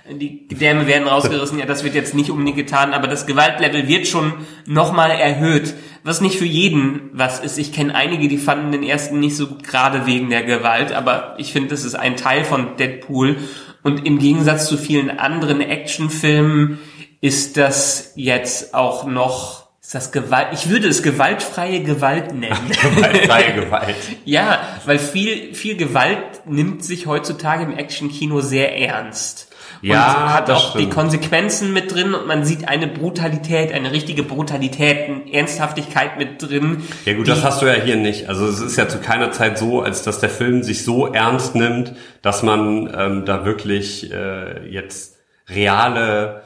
die 0.10 0.48
Gedärme 0.48 0.86
werden 0.86 1.08
rausgerissen, 1.08 1.58
ja, 1.58 1.66
das 1.66 1.84
wird 1.84 1.96
jetzt 1.96 2.14
nicht 2.14 2.30
unbedingt 2.30 2.58
getan, 2.58 2.94
aber 2.94 3.08
das 3.08 3.26
Gewaltlevel 3.26 3.88
wird 3.88 4.08
schon 4.08 4.34
nochmal 4.68 5.10
erhöht, 5.10 5.74
was 6.04 6.22
nicht 6.22 6.38
für 6.38 6.46
jeden 6.46 7.10
was 7.14 7.40
ist. 7.40 7.58
Ich 7.58 7.74
kenne 7.74 7.96
einige, 7.96 8.28
die 8.28 8.38
fanden 8.38 8.72
den 8.72 8.84
ersten 8.84 9.20
nicht 9.20 9.36
so 9.36 9.48
gut, 9.48 9.64
gerade 9.64 10.06
wegen 10.06 10.30
der 10.30 10.44
Gewalt, 10.44 10.94
aber 10.94 11.34
ich 11.40 11.52
finde, 11.52 11.70
das 11.70 11.84
ist 11.84 11.96
ein 11.96 12.18
Teil 12.18 12.44
von 12.44 12.78
Deadpool 12.78 13.38
und 13.86 14.04
im 14.04 14.18
Gegensatz 14.18 14.68
zu 14.68 14.80
vielen 14.80 15.12
anderen 15.12 15.62
Actionfilmen 15.62 16.80
ist 17.22 17.56
das 17.56 18.14
jetzt 18.16 18.74
auch 18.74 19.06
noch 19.06 19.68
ist 19.80 19.94
das 19.94 20.12
Gewalt? 20.12 20.48
Ich 20.54 20.70
würde 20.70 20.88
es 20.88 21.04
gewaltfreie 21.04 21.84
Gewalt 21.84 22.34
nennen. 22.34 22.58
gewaltfreie 22.82 23.54
Gewalt. 23.54 23.96
ja, 24.26 24.60
weil 24.86 24.98
viel, 24.98 25.54
viel 25.54 25.78
Gewalt 25.78 26.48
nimmt 26.48 26.84
sich 26.84 27.06
heutzutage 27.06 27.64
im 27.64 27.78
Actionkino 27.78 28.42
sehr 28.42 28.76
ernst. 28.76 29.45
Ja, 29.82 30.34
hat 30.34 30.50
auch 30.50 30.74
die 30.74 30.80
stimmt. 30.80 30.94
Konsequenzen 30.94 31.74
mit 31.74 31.94
drin 31.94 32.14
und 32.14 32.28
man 32.28 32.44
sieht 32.46 32.68
eine 32.68 32.88
Brutalität, 32.88 33.72
eine 33.74 33.92
richtige 33.92 34.24
Brutalität, 34.24 35.10
eine 35.10 35.34
Ernsthaftigkeit 35.34 36.18
mit 36.18 36.42
drin. 36.42 36.84
Ja 37.06 37.14
gut, 37.14 37.28
die- 37.28 37.32
das 37.32 37.44
hast 37.44 37.62
du 37.62 37.66
ja 37.66 37.74
hier 37.74 37.96
nicht. 37.96 38.30
Also 38.30 38.48
es 38.48 38.60
ist 38.62 38.78
ja 38.78 38.88
zu 38.88 39.00
keiner 39.00 39.32
Zeit 39.32 39.58
so, 39.58 39.82
als 39.82 40.04
dass 40.04 40.20
der 40.20 40.30
Film 40.30 40.64
sich 40.64 40.84
so 40.84 41.08
ernst 41.14 41.56
nimmt, 41.56 41.94
dass 42.22 42.42
man 42.44 42.92
ähm, 42.98 43.26
da 43.26 43.46
wirklich 43.46 44.12
äh, 44.12 44.68
jetzt 44.70 45.18
reale 45.50 46.42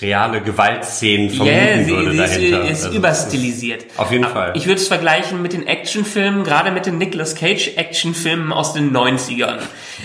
reale 0.00 0.40
Gewaltszenen 0.40 1.30
vermuten 1.30 1.56
Ja, 1.56 1.84
sie, 1.84 1.90
würde 1.90 2.10
sie 2.12 2.16
dahinter. 2.18 2.64
ist, 2.64 2.70
ist 2.80 2.84
Also, 2.86 2.98
überstilisiert. 2.98 3.84
Auf 3.96 4.10
jeden 4.10 4.24
Aber 4.24 4.34
Fall. 4.34 4.52
Ich 4.54 4.66
würde 4.66 4.80
es 4.80 4.88
vergleichen 4.88 5.40
mit 5.42 5.52
den 5.52 5.66
Actionfilmen, 5.66 6.44
gerade 6.44 6.70
mit 6.70 6.86
den 6.86 6.98
Nicolas 6.98 7.34
Cage 7.34 7.72
Actionfilmen 7.76 8.52
aus 8.52 8.72
den 8.72 8.92
90ern. 8.96 9.58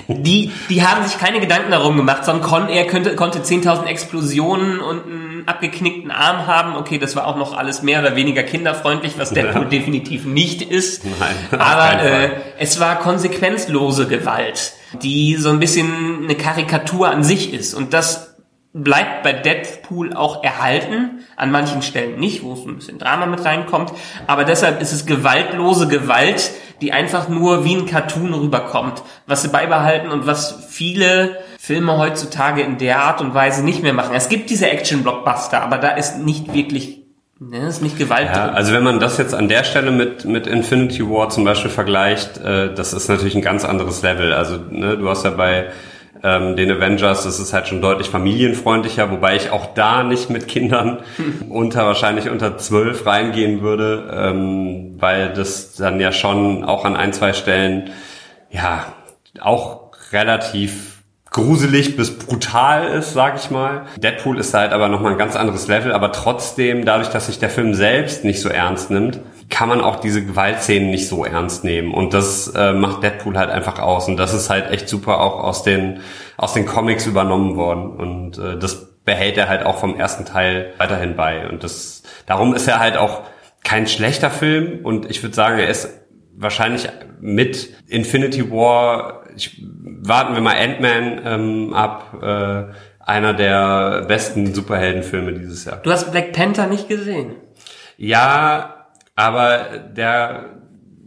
Die, 0.07 0.51
die 0.69 0.83
haben 0.83 1.05
sich 1.05 1.17
keine 1.19 1.39
Gedanken 1.39 1.71
darum 1.71 1.97
gemacht, 1.97 2.25
sondern 2.25 2.47
kon, 2.47 2.69
er 2.69 2.85
könnte, 2.85 3.15
konnte 3.15 3.39
10.000 3.39 3.85
Explosionen 3.85 4.79
und 4.79 5.03
einen 5.05 5.43
abgeknickten 5.47 6.11
Arm 6.11 6.45
haben. 6.47 6.75
Okay, 6.75 6.97
das 6.99 7.15
war 7.15 7.27
auch 7.27 7.35
noch 7.37 7.57
alles 7.57 7.81
mehr 7.81 7.99
oder 7.99 8.15
weniger 8.15 8.43
kinderfreundlich, 8.43 9.13
was 9.17 9.31
Deadpool 9.31 9.63
Ja. 9.63 9.69
definitiv 9.69 10.25
nicht 10.25 10.61
ist. 10.61 11.03
Nein, 11.05 11.35
Aber 11.59 12.01
äh, 12.03 12.29
es 12.59 12.79
war 12.79 12.99
konsequenzlose 12.99 14.07
Gewalt, 14.07 14.73
die 15.01 15.35
so 15.35 15.49
ein 15.49 15.59
bisschen 15.59 16.23
eine 16.23 16.35
Karikatur 16.35 17.09
an 17.09 17.23
sich 17.23 17.53
ist. 17.53 17.73
Und 17.73 17.93
das 17.93 18.28
bleibt 18.83 19.23
bei 19.23 19.33
Deadpool 19.33 20.13
auch 20.13 20.43
erhalten, 20.43 21.19
an 21.35 21.51
manchen 21.51 21.81
Stellen 21.81 22.19
nicht, 22.19 22.43
wo 22.43 22.53
es 22.53 22.65
ein 22.65 22.75
bisschen 22.75 22.99
Drama 22.99 23.25
mit 23.25 23.43
reinkommt, 23.45 23.91
aber 24.27 24.43
deshalb 24.43 24.81
ist 24.81 24.91
es 24.93 25.05
gewaltlose 25.05 25.87
Gewalt, 25.87 26.51
die 26.81 26.93
einfach 26.93 27.27
nur 27.27 27.65
wie 27.65 27.75
ein 27.75 27.85
Cartoon 27.85 28.33
rüberkommt, 28.33 29.01
was 29.27 29.41
sie 29.41 29.49
beibehalten 29.49 30.09
und 30.11 30.27
was 30.27 30.65
viele 30.69 31.37
Filme 31.59 31.97
heutzutage 31.97 32.61
in 32.61 32.77
der 32.77 33.01
Art 33.01 33.19
und 33.21 33.33
Weise 33.33 33.63
nicht 33.65 33.83
mehr 33.83 33.93
machen. 33.93 34.15
Es 34.15 34.29
gibt 34.29 34.49
diese 34.49 34.69
Action-Blockbuster, 34.69 35.61
aber 35.61 35.77
da 35.77 35.89
ist 35.89 36.19
nicht 36.19 36.53
wirklich, 36.53 36.99
ne, 37.39 37.67
ist 37.67 37.81
nicht 37.81 37.97
Gewalt 37.97 38.27
Ja, 38.33 38.45
drin. 38.47 38.55
also 38.55 38.71
wenn 38.73 38.83
man 38.83 38.99
das 39.01 39.17
jetzt 39.17 39.33
an 39.35 39.49
der 39.49 39.65
Stelle 39.65 39.91
mit, 39.91 40.23
mit 40.23 40.47
Infinity 40.47 41.03
War 41.09 41.29
zum 41.29 41.43
Beispiel 41.43 41.69
vergleicht, 41.69 42.37
äh, 42.37 42.73
das 42.73 42.93
ist 42.93 43.09
natürlich 43.09 43.35
ein 43.35 43.41
ganz 43.41 43.65
anderes 43.65 44.01
Level. 44.01 44.31
Also 44.33 44.57
ne, 44.69 44.97
du 44.97 45.09
hast 45.09 45.25
ja 45.25 45.31
bei 45.31 45.67
ähm, 46.23 46.55
den 46.55 46.71
Avengers, 46.71 47.23
das 47.23 47.39
ist 47.39 47.53
halt 47.53 47.67
schon 47.67 47.81
deutlich 47.81 48.09
familienfreundlicher, 48.09 49.09
wobei 49.11 49.35
ich 49.35 49.51
auch 49.51 49.73
da 49.73 50.03
nicht 50.03 50.29
mit 50.29 50.47
Kindern 50.47 50.99
unter 51.49 51.85
wahrscheinlich 51.85 52.29
unter 52.29 52.57
zwölf 52.57 53.05
reingehen 53.05 53.61
würde, 53.61 54.09
ähm, 54.13 54.95
weil 54.99 55.33
das 55.33 55.75
dann 55.75 55.99
ja 55.99 56.11
schon 56.11 56.63
auch 56.63 56.85
an 56.85 56.95
ein, 56.95 57.13
zwei 57.13 57.33
Stellen 57.33 57.91
ja 58.51 58.85
auch 59.39 59.91
relativ 60.11 60.99
gruselig 61.31 61.95
bis 61.95 62.17
brutal 62.17 62.87
ist, 62.87 63.13
sag 63.13 63.37
ich 63.37 63.51
mal. 63.51 63.85
Deadpool 63.97 64.39
ist 64.39 64.53
halt 64.53 64.71
aber 64.71 64.87
nochmal 64.87 65.13
ein 65.13 65.17
ganz 65.17 65.35
anderes 65.35 65.67
Level, 65.67 65.91
aber 65.91 66.11
trotzdem, 66.11 66.85
dadurch, 66.85 67.09
dass 67.09 67.27
sich 67.27 67.39
der 67.39 67.49
Film 67.49 67.73
selbst 67.73 68.23
nicht 68.23 68.41
so 68.41 68.49
ernst 68.49 68.89
nimmt, 68.89 69.19
kann 69.59 69.67
man 69.67 69.81
auch 69.81 69.97
diese 69.97 70.25
Gewaltszenen 70.25 70.89
nicht 70.89 71.09
so 71.09 71.25
ernst 71.25 71.65
nehmen. 71.65 71.93
Und 71.93 72.13
das 72.13 72.47
äh, 72.47 72.71
macht 72.71 73.03
Deadpool 73.03 73.37
halt 73.37 73.49
einfach 73.49 73.77
aus. 73.79 74.07
Und 74.07 74.15
das 74.15 74.33
ist 74.33 74.49
halt 74.49 74.71
echt 74.71 74.87
super 74.87 75.19
auch 75.19 75.43
aus 75.43 75.63
den, 75.63 75.99
aus 76.37 76.53
den 76.53 76.65
Comics 76.65 77.05
übernommen 77.05 77.57
worden. 77.57 77.89
Und 77.89 78.37
äh, 78.37 78.57
das 78.57 79.03
behält 79.03 79.35
er 79.37 79.49
halt 79.49 79.65
auch 79.65 79.77
vom 79.77 79.99
ersten 79.99 80.23
Teil 80.23 80.71
weiterhin 80.77 81.17
bei. 81.17 81.49
Und 81.49 81.65
das, 81.65 82.03
darum 82.25 82.55
ist 82.55 82.69
er 82.69 82.79
halt 82.79 82.95
auch 82.95 83.23
kein 83.65 83.85
schlechter 83.85 84.31
Film. 84.31 84.79
Und 84.85 85.11
ich 85.11 85.21
würde 85.23 85.35
sagen, 85.35 85.59
er 85.59 85.67
ist 85.67 85.89
wahrscheinlich 86.37 86.87
mit 87.19 87.69
Infinity 87.89 88.49
War, 88.49 89.23
ich, 89.35 89.61
warten 89.83 90.35
wir 90.35 90.41
mal 90.41 90.55
Ant-Man 90.55 91.21
ähm, 91.25 91.73
ab, 91.73 92.13
äh, 92.21 92.63
einer 93.05 93.33
der 93.33 94.05
besten 94.07 94.53
Superheldenfilme 94.53 95.33
dieses 95.33 95.65
Jahr. 95.65 95.81
Du 95.83 95.91
hast 95.91 96.13
Black 96.13 96.31
Panther 96.31 96.67
nicht 96.67 96.87
gesehen. 96.87 97.35
Ja, 97.97 98.78
aber 99.19 99.79
der, 99.97 100.45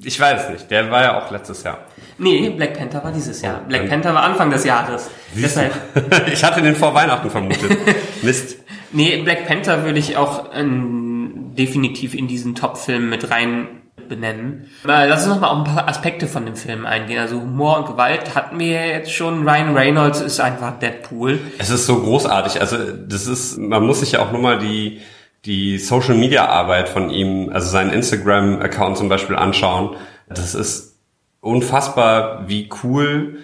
ich 0.04 0.20
weiß 0.20 0.50
nicht, 0.50 0.70
der 0.70 0.90
war 0.90 1.02
ja 1.02 1.18
auch 1.18 1.30
letztes 1.30 1.62
Jahr. 1.62 1.78
Nee, 2.18 2.50
Black 2.50 2.76
Panther 2.76 3.02
war 3.02 3.10
dieses 3.10 3.40
Jahr. 3.40 3.62
Black 3.66 3.88
Panther 3.88 4.12
war 4.12 4.22
Anfang 4.22 4.50
des 4.50 4.66
Jahres. 4.66 5.08
Siehst 5.34 5.56
du? 5.56 5.62
Deshalb, 5.94 6.28
ich 6.32 6.44
hatte 6.44 6.60
den 6.60 6.76
vor 6.76 6.92
Weihnachten 6.92 7.30
vermutet. 7.30 7.78
Mist. 8.22 8.58
nee, 8.92 9.16
Black 9.22 9.46
Panther 9.46 9.84
würde 9.84 9.98
ich 9.98 10.18
auch 10.18 10.50
ähm, 10.52 11.52
definitiv 11.56 12.12
in 12.12 12.28
diesen 12.28 12.54
Top-Film 12.54 13.08
mit 13.08 13.30
rein 13.30 13.80
benennen. 14.10 14.68
Aber 14.84 15.06
lass 15.06 15.24
uns 15.24 15.36
noch 15.36 15.40
mal 15.40 15.48
auf 15.48 15.66
ein 15.66 15.74
paar 15.74 15.88
Aspekte 15.88 16.26
von 16.26 16.44
dem 16.44 16.56
Film 16.56 16.84
eingehen. 16.84 17.18
Also 17.18 17.40
Humor 17.40 17.78
und 17.78 17.86
Gewalt 17.86 18.34
hatten 18.34 18.58
wir 18.58 18.72
ja 18.72 18.84
jetzt 18.84 19.10
schon. 19.10 19.48
Ryan 19.48 19.74
Reynolds 19.74 20.20
ist 20.20 20.38
einfach 20.38 20.78
Deadpool. 20.78 21.40
Es 21.56 21.70
ist 21.70 21.86
so 21.86 21.98
großartig. 21.98 22.60
Also 22.60 22.76
das 22.76 23.26
ist, 23.26 23.56
man 23.56 23.86
muss 23.86 24.00
sich 24.00 24.12
ja 24.12 24.20
auch 24.20 24.32
nur 24.32 24.42
mal 24.42 24.58
die 24.58 25.00
die 25.44 25.78
Social 25.78 26.14
Media 26.14 26.46
Arbeit 26.46 26.88
von 26.88 27.10
ihm, 27.10 27.50
also 27.52 27.68
seinen 27.68 27.92
Instagram 27.92 28.60
Account 28.60 28.96
zum 28.96 29.08
Beispiel 29.08 29.36
anschauen. 29.36 29.96
Das 30.28 30.54
ist 30.54 30.98
unfassbar, 31.40 32.48
wie 32.48 32.68
cool 32.82 33.38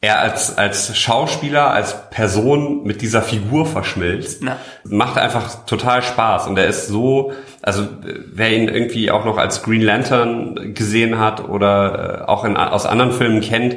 er 0.00 0.20
als 0.20 0.58
als 0.58 0.96
Schauspieler, 0.98 1.70
als 1.70 2.10
Person 2.10 2.84
mit 2.84 3.00
dieser 3.00 3.22
Figur 3.22 3.64
verschmilzt. 3.64 4.42
Na. 4.42 4.58
Macht 4.84 5.16
einfach 5.16 5.64
total 5.64 6.02
Spaß 6.02 6.46
und 6.48 6.58
er 6.58 6.66
ist 6.66 6.88
so, 6.88 7.32
also 7.62 7.88
wer 8.02 8.54
ihn 8.54 8.68
irgendwie 8.68 9.10
auch 9.10 9.24
noch 9.24 9.38
als 9.38 9.62
Green 9.62 9.80
Lantern 9.80 10.74
gesehen 10.74 11.18
hat 11.18 11.48
oder 11.48 12.22
äh, 12.22 12.24
auch 12.24 12.44
in, 12.44 12.56
aus 12.56 12.84
anderen 12.84 13.12
Filmen 13.12 13.40
kennt, 13.40 13.76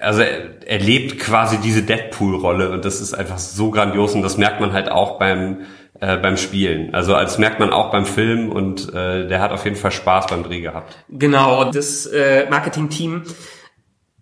also 0.00 0.22
er, 0.22 0.62
er 0.64 0.78
lebt 0.78 1.18
quasi 1.18 1.58
diese 1.58 1.82
Deadpool-Rolle 1.82 2.70
und 2.70 2.84
das 2.84 3.00
ist 3.00 3.14
einfach 3.14 3.38
so 3.38 3.70
grandios 3.70 4.14
und 4.14 4.22
das 4.22 4.36
merkt 4.36 4.60
man 4.60 4.72
halt 4.72 4.90
auch 4.90 5.18
beim 5.18 5.62
äh, 6.02 6.16
beim 6.16 6.36
Spielen. 6.36 6.92
Also 6.92 7.12
das 7.12 7.38
merkt 7.38 7.60
man 7.60 7.72
auch 7.72 7.92
beim 7.92 8.06
Film 8.06 8.50
und 8.50 8.92
äh, 8.92 9.28
der 9.28 9.40
hat 9.40 9.52
auf 9.52 9.64
jeden 9.64 9.76
Fall 9.76 9.92
Spaß 9.92 10.26
beim 10.26 10.42
Dreh 10.42 10.60
gehabt. 10.60 10.98
Genau, 11.08 11.70
das 11.70 12.06
äh, 12.06 12.50
Marketing-Team, 12.50 13.22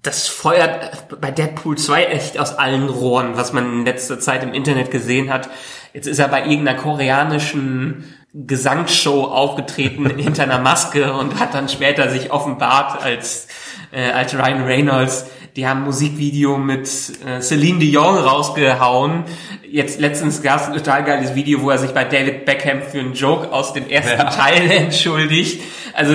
das 0.03 0.29
feuert 0.29 1.21
bei 1.23 1.31
Deadpool 1.31 1.79
2 1.79 2.05
echt 2.05 2.39
aus 2.39 2.59
allen 2.59 2.91
Rohren, 2.91 3.39
was 3.39 3.55
man 3.55 3.81
in 3.81 3.87
letzter 3.87 4.21
Zeit 4.21 4.43
im 4.43 4.53
Internet 4.53 4.91
gesehen 4.91 5.33
hat. 5.33 5.49
Jetzt 5.95 6.07
ist 6.07 6.19
er 6.19 6.29
bei 6.29 6.43
irgendeiner 6.43 6.79
koreanischen 6.79 8.05
Gesangsshow 8.35 9.25
aufgetreten 9.25 10.11
hinter 10.19 10.43
einer 10.43 10.59
Maske 10.59 11.15
und 11.15 11.41
hat 11.41 11.55
dann 11.55 11.71
später 11.71 12.11
sich 12.11 12.31
offenbart 12.31 13.03
als, 13.03 13.49
äh, 13.91 14.11
als 14.11 14.35
Ryan 14.35 14.65
Reynolds. 14.65 15.31
Die 15.57 15.67
haben 15.67 15.81
ein 15.81 15.85
Musikvideo 15.85 16.59
mit 16.59 16.89
äh, 17.27 17.41
Celine 17.41 17.79
Dion 17.79 18.17
rausgehauen. 18.17 19.25
Jetzt 19.69 20.01
letztens 20.01 20.43
gab 20.43 20.61
es 20.61 20.67
ein 20.67 20.75
total 20.75 21.05
geiles 21.05 21.35
Video, 21.35 21.63
wo 21.63 21.71
er 21.71 21.79
sich 21.79 21.93
bei 21.93 22.05
David 22.05 22.45
Beckham 22.45 22.83
für 22.83 23.01
einen 23.01 23.15
Joke 23.15 23.53
aus 23.53 23.73
dem 23.73 23.89
ersten 23.89 24.19
Ja. 24.19 24.31
Teil 24.31 24.71
entschuldigt. 24.71 25.63
Also 25.95 26.15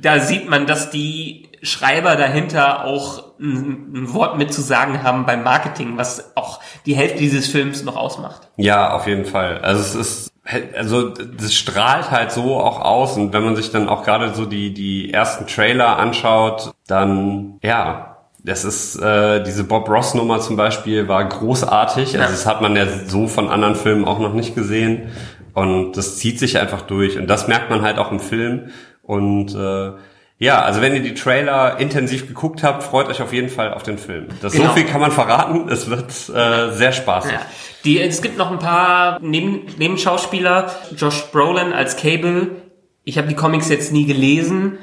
da 0.00 0.20
sieht 0.20 0.48
man, 0.48 0.66
dass 0.66 0.90
die 0.90 1.48
Schreiber 1.62 2.16
dahinter 2.16 2.84
auch 2.84 3.24
ein, 3.40 3.92
ein 3.94 4.14
Wort 4.14 4.38
mit 4.38 4.52
zu 4.52 4.60
sagen 4.60 5.02
haben 5.02 5.26
beim 5.26 5.42
Marketing, 5.42 5.96
was 5.96 6.36
auch 6.36 6.60
die 6.86 6.94
Hälfte 6.94 7.18
dieses 7.18 7.48
Films 7.48 7.82
noch 7.82 7.96
ausmacht. 7.96 8.48
Ja, 8.56 8.94
auf 8.94 9.06
jeden 9.06 9.24
Fall. 9.24 9.58
Also 9.58 9.80
es 9.80 9.94
ist 9.94 10.32
also 10.76 11.08
das 11.08 11.54
strahlt 11.54 12.10
halt 12.10 12.30
so 12.30 12.60
auch 12.60 12.80
aus 12.80 13.16
und 13.16 13.32
wenn 13.32 13.42
man 13.42 13.56
sich 13.56 13.72
dann 13.72 13.88
auch 13.88 14.04
gerade 14.04 14.32
so 14.34 14.46
die 14.46 14.72
die 14.72 15.12
ersten 15.12 15.46
Trailer 15.46 15.98
anschaut, 15.98 16.72
dann 16.86 17.58
ja, 17.62 18.15
das 18.46 18.64
ist 18.64 18.96
äh, 18.96 19.42
diese 19.42 19.64
Bob 19.64 19.88
Ross 19.90 20.14
Nummer 20.14 20.40
zum 20.40 20.56
Beispiel 20.56 21.06
war 21.08 21.24
großartig. 21.28 22.06
Also 22.06 22.18
Ja. 22.18 22.26
das 22.28 22.46
hat 22.46 22.62
man 22.62 22.74
ja 22.76 22.86
so 23.06 23.26
von 23.26 23.48
anderen 23.50 23.74
Filmen 23.76 24.04
auch 24.06 24.18
noch 24.18 24.32
nicht 24.32 24.54
gesehen 24.54 25.08
und 25.52 25.96
das 25.96 26.16
zieht 26.16 26.38
sich 26.38 26.58
einfach 26.58 26.82
durch 26.82 27.18
und 27.18 27.26
das 27.28 27.48
merkt 27.48 27.68
man 27.70 27.82
halt 27.82 27.98
auch 27.98 28.10
im 28.12 28.20
Film 28.20 28.70
und 29.02 29.54
äh, 29.54 29.92
ja, 30.38 30.60
also 30.60 30.82
wenn 30.82 30.94
ihr 30.94 31.00
die 31.00 31.14
Trailer 31.14 31.78
intensiv 31.80 32.28
geguckt 32.28 32.62
habt, 32.62 32.82
freut 32.82 33.08
euch 33.08 33.22
auf 33.22 33.32
jeden 33.32 33.48
Fall 33.48 33.72
auf 33.72 33.82
den 33.84 33.96
Film. 33.96 34.26
Das 34.42 34.52
Genau. 34.52 34.66
so 34.68 34.72
viel 34.74 34.84
kann 34.84 35.00
man 35.00 35.10
verraten. 35.10 35.70
Es 35.70 35.88
wird 35.88 36.10
äh, 36.28 36.72
sehr 36.72 36.92
spaßig. 36.92 37.32
Ja. 37.32 37.40
Die, 37.86 37.98
es 38.02 38.20
gibt 38.20 38.36
noch 38.36 38.50
ein 38.50 38.58
paar 38.58 39.18
Neben, 39.22 39.62
Nebenschauspieler. 39.78 40.70
Josh 40.94 41.24
Brolin 41.32 41.72
als 41.72 41.96
Cable. 41.96 42.48
Ich 43.04 43.16
habe 43.16 43.28
die 43.28 43.34
Comics 43.34 43.70
jetzt 43.70 43.92
nie 43.92 44.04
gelesen, 44.04 44.76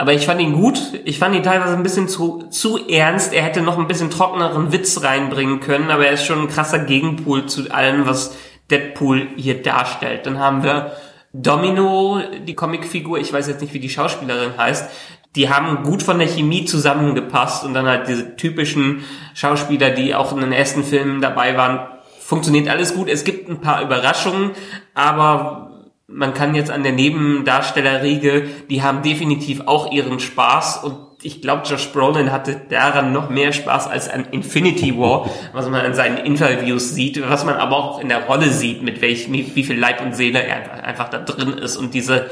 aber 0.00 0.14
ich 0.14 0.24
fand 0.24 0.40
ihn 0.40 0.54
gut. 0.54 0.80
Ich 1.04 1.18
fand 1.18 1.34
ihn 1.36 1.42
teilweise 1.42 1.76
ein 1.76 1.82
bisschen 1.82 2.08
zu, 2.08 2.44
zu 2.48 2.88
ernst. 2.88 3.34
Er 3.34 3.42
hätte 3.42 3.60
noch 3.60 3.78
ein 3.78 3.86
bisschen 3.86 4.08
trockeneren 4.08 4.72
Witz 4.72 5.02
reinbringen 5.02 5.60
können, 5.60 5.90
aber 5.90 6.06
er 6.06 6.12
ist 6.12 6.24
schon 6.24 6.40
ein 6.40 6.48
krasser 6.48 6.78
Gegenpol 6.78 7.44
zu 7.44 7.70
allem, 7.70 8.06
was 8.06 8.34
Deadpool 8.70 9.28
hier 9.36 9.62
darstellt. 9.62 10.24
Dann 10.24 10.38
haben 10.38 10.62
wir 10.62 10.92
Domino, 11.34 12.22
die 12.46 12.54
Comicfigur, 12.54 13.18
ich 13.18 13.30
weiß 13.30 13.46
jetzt 13.48 13.60
nicht, 13.60 13.74
wie 13.74 13.78
die 13.78 13.90
Schauspielerin 13.90 14.56
heißt, 14.56 14.90
die 15.36 15.50
haben 15.50 15.82
gut 15.82 16.02
von 16.02 16.18
der 16.18 16.28
Chemie 16.28 16.64
zusammengepasst 16.64 17.66
und 17.66 17.74
dann 17.74 17.86
halt 17.86 18.08
diese 18.08 18.36
typischen 18.36 19.04
Schauspieler, 19.34 19.90
die 19.90 20.14
auch 20.14 20.32
in 20.32 20.40
den 20.40 20.52
ersten 20.52 20.82
Filmen 20.82 21.20
dabei 21.20 21.58
waren, 21.58 21.86
funktioniert 22.18 22.70
alles 22.70 22.94
gut. 22.94 23.10
Es 23.10 23.24
gibt 23.24 23.50
ein 23.50 23.60
paar 23.60 23.82
Überraschungen, 23.82 24.52
aber 24.94 25.69
man 26.12 26.34
kann 26.34 26.54
jetzt 26.54 26.70
an 26.70 26.82
der 26.82 26.92
Nebendarstellerriege, 26.92 28.48
die 28.68 28.82
haben 28.82 29.02
definitiv 29.02 29.62
auch 29.66 29.92
ihren 29.92 30.20
Spaß 30.20 30.84
und 30.84 30.96
ich 31.22 31.42
glaube, 31.42 31.66
Josh 31.66 31.92
Brolin 31.92 32.32
hatte 32.32 32.62
daran 32.70 33.12
noch 33.12 33.28
mehr 33.28 33.52
Spaß 33.52 33.86
als 33.86 34.08
an 34.08 34.26
Infinity 34.30 34.96
War, 34.98 35.30
was 35.52 35.68
man 35.68 35.84
in 35.84 35.94
seinen 35.94 36.16
Interviews 36.16 36.94
sieht, 36.94 37.20
was 37.28 37.44
man 37.44 37.56
aber 37.56 37.76
auch 37.76 38.00
in 38.00 38.08
der 38.08 38.24
Rolle 38.24 38.50
sieht, 38.50 38.82
mit 38.82 39.02
welch, 39.02 39.30
wie 39.30 39.64
viel 39.64 39.78
Leib 39.78 40.00
und 40.00 40.16
Seele 40.16 40.42
er 40.42 40.82
einfach 40.84 41.10
da 41.10 41.18
drin 41.18 41.58
ist 41.58 41.76
und 41.76 41.94
diese, 41.94 42.30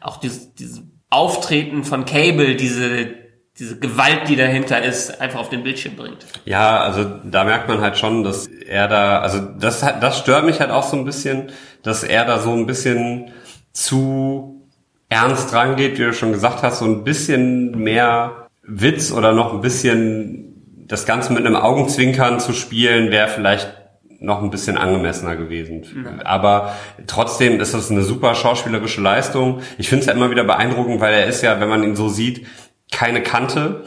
auch 0.00 0.16
diese, 0.16 0.54
diese 0.54 0.82
Auftreten 1.10 1.84
von 1.84 2.06
Cable, 2.06 2.56
diese, 2.56 3.19
diese 3.60 3.78
Gewalt, 3.78 4.28
die 4.28 4.36
dahinter 4.36 4.82
ist, 4.82 5.20
einfach 5.20 5.38
auf 5.38 5.50
den 5.50 5.62
Bildschirm 5.62 5.94
bringt. 5.94 6.24
Ja, 6.46 6.80
also 6.80 7.04
da 7.24 7.44
merkt 7.44 7.68
man 7.68 7.82
halt 7.82 7.98
schon, 7.98 8.24
dass 8.24 8.46
er 8.46 8.88
da, 8.88 9.20
also 9.20 9.38
das, 9.38 9.80
das 9.80 10.18
stört 10.18 10.46
mich 10.46 10.60
halt 10.60 10.70
auch 10.70 10.82
so 10.82 10.96
ein 10.96 11.04
bisschen, 11.04 11.50
dass 11.82 12.02
er 12.02 12.24
da 12.24 12.38
so 12.38 12.52
ein 12.52 12.66
bisschen 12.66 13.30
zu 13.72 14.66
ernst 15.10 15.52
rangeht, 15.52 15.98
wie 15.98 16.04
du 16.04 16.12
schon 16.14 16.32
gesagt 16.32 16.62
hast, 16.62 16.78
so 16.78 16.86
ein 16.86 17.04
bisschen 17.04 17.78
mehr 17.78 18.48
Witz 18.62 19.12
oder 19.12 19.32
noch 19.32 19.52
ein 19.52 19.60
bisschen 19.60 20.86
das 20.88 21.04
Ganze 21.04 21.32
mit 21.32 21.44
einem 21.44 21.56
Augenzwinkern 21.56 22.40
zu 22.40 22.54
spielen, 22.54 23.10
wäre 23.10 23.28
vielleicht 23.28 23.74
noch 24.20 24.42
ein 24.42 24.50
bisschen 24.50 24.76
angemessener 24.76 25.36
gewesen. 25.36 25.84
Mhm. 25.94 26.20
Aber 26.24 26.74
trotzdem 27.06 27.60
ist 27.60 27.74
das 27.74 27.90
eine 27.90 28.02
super 28.02 28.34
schauspielerische 28.34 29.00
Leistung. 29.00 29.60
Ich 29.78 29.88
finde 29.88 30.00
es 30.00 30.06
ja 30.06 30.12
immer 30.12 30.30
wieder 30.30 30.44
beeindruckend, 30.44 31.00
weil 31.00 31.14
er 31.14 31.26
ist 31.26 31.42
ja, 31.42 31.60
wenn 31.60 31.68
man 31.68 31.82
ihn 31.82 31.96
so 31.96 32.08
sieht, 32.08 32.46
keine 32.90 33.22
Kante 33.22 33.84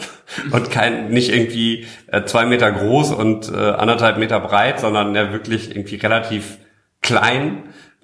und 0.52 0.72
kein 0.72 1.10
nicht 1.10 1.30
irgendwie 1.30 1.88
äh, 2.08 2.24
zwei 2.26 2.46
Meter 2.46 2.72
groß 2.72 3.12
und 3.12 3.52
äh, 3.52 3.56
anderthalb 3.56 4.18
Meter 4.18 4.40
breit, 4.40 4.80
sondern 4.80 5.16
er 5.16 5.32
wirklich 5.34 5.76
irgendwie 5.76 5.96
relativ 5.96 6.58
klein 7.02 7.64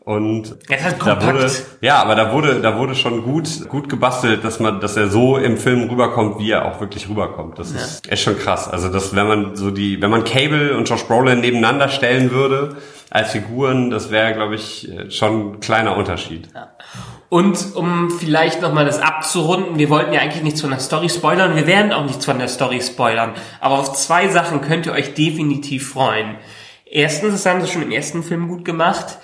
und 0.10 0.58
halt 0.72 0.96
da 1.06 1.22
wurde, 1.24 1.52
ja, 1.82 2.02
aber 2.02 2.16
da 2.16 2.34
wurde, 2.34 2.62
da 2.62 2.78
wurde 2.78 2.96
schon 2.96 3.22
gut, 3.22 3.70
gut 3.70 3.90
gebastelt, 3.90 4.44
dass 4.44 4.60
man, 4.60 4.80
dass 4.80 4.98
er 4.98 5.08
so 5.08 5.38
im 5.38 5.58
Film 5.58 5.88
rüberkommt, 5.88 6.40
wie 6.40 6.50
er 6.50 6.66
auch 6.66 6.80
wirklich 6.82 7.08
rüberkommt. 7.08 7.60
Das 7.60 7.74
ja. 7.74 7.80
ist 7.80 8.12
echt 8.12 8.24
schon 8.24 8.40
krass. 8.40 8.68
Also 8.68 8.90
das, 8.90 9.16
wenn 9.16 9.28
man 9.28 9.56
so 9.56 9.70
die, 9.70 10.02
wenn 10.02 10.10
man 10.10 10.24
Cable 10.24 10.76
und 10.76 10.90
Josh 10.90 11.04
Brolin 11.04 11.42
nebeneinander 11.42 11.90
stellen 11.90 12.32
würde 12.32 12.78
als 13.12 13.34
Figuren, 13.34 13.92
das 13.92 14.10
wäre, 14.10 14.34
glaube 14.34 14.56
ich, 14.56 14.90
schon 15.10 15.54
ein 15.54 15.60
kleiner 15.60 15.96
Unterschied. 15.96 16.50
Ja. 16.56 16.70
Und 17.30 17.76
um 17.76 18.10
vielleicht 18.10 18.62
nochmal 18.62 18.86
das 18.86 19.00
abzurunden, 19.00 19.78
wir 19.78 19.92
wollten 19.92 20.14
ja 20.14 20.22
eigentlich 20.22 20.44
nichts 20.44 20.62
von 20.62 20.72
der 20.72 20.80
Story 20.80 21.10
spoilern, 21.10 21.56
wir 21.56 21.68
werden 21.68 21.92
auch 21.94 22.06
nichts 22.06 22.26
von 22.26 22.40
der 22.40 22.48
Story 22.48 22.82
spoilern, 22.82 23.34
aber 23.62 23.78
auf 23.78 23.94
zwei 23.94 24.30
Sachen 24.30 24.62
könnt 24.62 24.88
ihr 24.88 24.94
euch 24.94 25.14
definitiv 25.14 25.90
freuen. 25.90 26.38
Erstens, 26.86 27.34
das 27.34 27.46
haben 27.46 27.62
sie 27.62 27.68
schon 27.68 27.84
im 27.84 27.92
ersten 27.92 28.24
Film 28.24 28.48
gut 28.48 28.66
gemacht, 28.66 29.20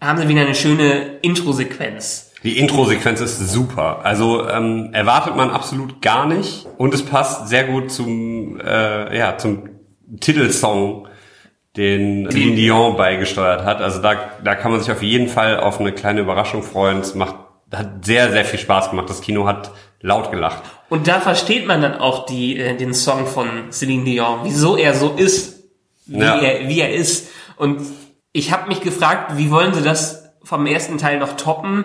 haben 0.00 0.18
sie 0.18 0.28
wieder 0.28 0.40
eine 0.40 0.54
schöne 0.54 1.18
Intro-Sequenz. 1.20 2.32
Die 2.42 2.58
Intro-Sequenz 2.58 3.20
ist 3.20 3.38
super. 3.50 4.00
Also 4.02 4.48
ähm, 4.48 4.90
erwartet 4.94 5.36
man 5.36 5.50
absolut 5.50 6.00
gar 6.00 6.26
nicht 6.26 6.66
und 6.78 6.94
es 6.94 7.04
passt 7.04 7.48
sehr 7.48 7.64
gut 7.64 7.92
zum 7.92 8.58
äh, 8.60 9.16
ja 9.16 9.36
zum 9.36 9.68
Titelsong, 10.20 11.06
den 11.76 12.30
Celine 12.30 12.56
Dion 12.56 12.96
beigesteuert 12.96 13.64
hat. 13.64 13.80
Also 13.80 14.02
da 14.02 14.14
da 14.44 14.54
kann 14.54 14.72
man 14.72 14.80
sich 14.80 14.90
auf 14.90 15.02
jeden 15.02 15.28
Fall 15.28 15.58
auf 15.58 15.80
eine 15.80 15.92
kleine 15.92 16.20
Überraschung 16.20 16.62
freuen. 16.62 16.98
Es 16.98 17.14
macht 17.14 17.36
hat 17.72 18.04
sehr 18.04 18.30
sehr 18.30 18.44
viel 18.44 18.58
Spaß 18.58 18.90
gemacht. 18.90 19.08
Das 19.08 19.20
Kino 19.20 19.46
hat 19.46 19.70
laut 20.00 20.30
gelacht. 20.30 20.62
Und 20.88 21.08
da 21.08 21.20
versteht 21.20 21.66
man 21.66 21.80
dann 21.80 21.94
auch 21.94 22.26
die 22.26 22.58
äh, 22.58 22.76
den 22.76 22.92
Song 22.92 23.26
von 23.26 23.70
Celine 23.70 24.04
Dion, 24.04 24.40
wieso 24.42 24.76
er 24.76 24.94
so 24.94 25.10
ist, 25.10 25.64
wie 26.06 26.18
ja. 26.18 26.38
er 26.38 26.68
wie 26.68 26.80
er 26.80 26.92
ist 26.92 27.28
und 27.56 27.80
ich 28.32 28.50
habe 28.52 28.68
mich 28.68 28.80
gefragt, 28.80 29.36
wie 29.36 29.50
wollen 29.50 29.74
sie 29.74 29.82
das 29.82 30.32
vom 30.42 30.66
ersten 30.66 30.98
Teil 30.98 31.18
noch 31.18 31.36
toppen? 31.36 31.84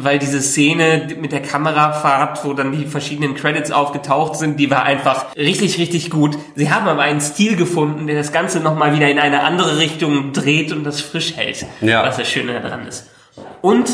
Weil 0.00 0.18
diese 0.18 0.40
Szene 0.40 1.08
mit 1.20 1.32
der 1.32 1.42
Kamerafahrt, 1.42 2.44
wo 2.44 2.52
dann 2.52 2.72
die 2.72 2.86
verschiedenen 2.86 3.34
Credits 3.34 3.70
aufgetaucht 3.70 4.36
sind, 4.36 4.58
die 4.58 4.70
war 4.70 4.84
einfach 4.84 5.36
richtig, 5.36 5.78
richtig 5.78 6.10
gut. 6.10 6.38
Sie 6.54 6.70
haben 6.70 6.88
aber 6.88 7.02
einen 7.02 7.20
Stil 7.20 7.56
gefunden, 7.56 8.06
der 8.06 8.16
das 8.16 8.32
Ganze 8.32 8.60
nochmal 8.60 8.94
wieder 8.94 9.08
in 9.08 9.18
eine 9.18 9.42
andere 9.42 9.78
Richtung 9.78 10.32
dreht 10.32 10.72
und 10.72 10.84
das 10.84 11.00
frisch 11.00 11.36
hält. 11.36 11.66
Ja. 11.80 12.04
Was 12.04 12.16
das 12.16 12.28
Schöne 12.28 12.60
daran 12.60 12.86
ist. 12.86 13.10
Und 13.60 13.90